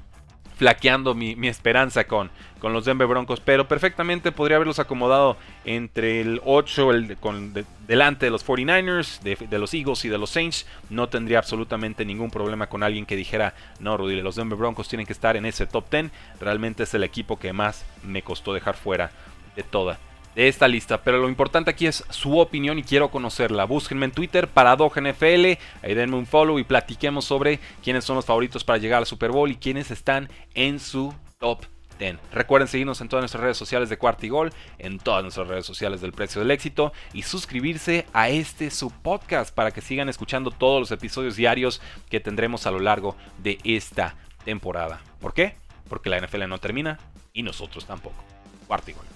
flaqueando 0.56 1.14
mi, 1.14 1.34
esperanza 1.46 2.06
con, 2.06 2.30
con, 2.58 2.72
los 2.72 2.84
Denver 2.84 3.06
Broncos, 3.06 3.40
pero 3.40 3.68
perfectamente 3.68 4.32
podría 4.32 4.56
haberlos 4.56 4.78
acomodado 4.78 5.36
entre 5.64 6.20
el 6.20 6.40
8, 6.44 6.90
el, 6.92 7.16
con, 7.18 7.52
delante 7.86 8.26
de 8.26 8.30
los 8.30 8.44
49ers, 8.44 9.20
de, 9.20 9.58
los 9.58 9.74
Eagles 9.74 10.04
y 10.04 10.08
de 10.08 10.18
los 10.18 10.30
Saints. 10.30 10.66
No 10.90 11.08
tendría 11.08 11.38
absolutamente 11.38 12.04
ningún 12.04 12.30
problema 12.30 12.68
con 12.68 12.82
alguien 12.82 13.06
que 13.06 13.16
dijera, 13.16 13.54
no, 13.80 13.96
Rudy, 13.96 14.20
los 14.22 14.36
Denver 14.36 14.58
Broncos 14.58 14.88
tienen 14.88 15.06
que 15.06 15.12
estar 15.12 15.36
en 15.36 15.46
ese 15.46 15.66
top 15.66 15.90
10. 15.90 16.10
Realmente 16.40 16.84
es 16.84 16.94
el 16.94 17.04
equipo 17.04 17.38
que 17.38 17.52
más 17.52 17.84
me 18.02 18.22
costó 18.22 18.54
dejar 18.54 18.76
fuera 18.76 19.10
de 19.54 19.62
toda 19.62 19.98
de 20.36 20.46
esta 20.46 20.68
lista. 20.68 21.02
Pero 21.02 21.18
lo 21.18 21.28
importante 21.28 21.70
aquí 21.70 21.86
es 21.86 22.04
su 22.10 22.38
opinión 22.38 22.78
y 22.78 22.84
quiero 22.84 23.10
conocerla. 23.10 23.64
Búsquenme 23.64 24.04
en 24.06 24.12
Twitter, 24.12 24.48
NFL, 24.48 25.58
ahí 25.82 25.94
denme 25.94 26.16
un 26.16 26.26
follow 26.26 26.60
y 26.60 26.64
platiquemos 26.64 27.24
sobre 27.24 27.58
quiénes 27.82 28.04
son 28.04 28.16
los 28.16 28.26
favoritos 28.26 28.62
para 28.62 28.78
llegar 28.78 28.98
al 28.98 29.06
Super 29.06 29.32
Bowl 29.32 29.50
y 29.50 29.56
quiénes 29.56 29.90
están 29.90 30.28
en 30.54 30.78
su 30.78 31.12
top 31.38 31.64
10. 31.98 32.18
Recuerden 32.32 32.68
seguirnos 32.68 33.00
en 33.00 33.08
todas 33.08 33.22
nuestras 33.22 33.42
redes 33.42 33.56
sociales 33.56 33.88
de 33.88 33.96
Cuarta 33.96 34.26
y 34.26 34.28
Gol, 34.28 34.52
en 34.78 34.98
todas 34.98 35.22
nuestras 35.22 35.48
redes 35.48 35.64
sociales 35.64 36.02
del 36.02 36.12
Precio 36.12 36.42
del 36.42 36.50
Éxito 36.50 36.92
y 37.14 37.22
suscribirse 37.22 38.06
a 38.12 38.28
este 38.28 38.70
su 38.70 38.90
podcast 38.90 39.54
para 39.54 39.70
que 39.70 39.80
sigan 39.80 40.10
escuchando 40.10 40.50
todos 40.50 40.78
los 40.78 40.90
episodios 40.92 41.36
diarios 41.36 41.80
que 42.10 42.20
tendremos 42.20 42.66
a 42.66 42.70
lo 42.70 42.80
largo 42.80 43.16
de 43.38 43.58
esta 43.64 44.16
temporada. 44.44 45.00
¿Por 45.20 45.32
qué? 45.32 45.56
Porque 45.88 46.10
la 46.10 46.20
NFL 46.20 46.46
no 46.46 46.58
termina 46.58 46.98
y 47.32 47.42
nosotros 47.42 47.86
tampoco. 47.86 48.22
Cuarta 48.66 48.90
y 48.90 48.94
Gol. 48.94 49.15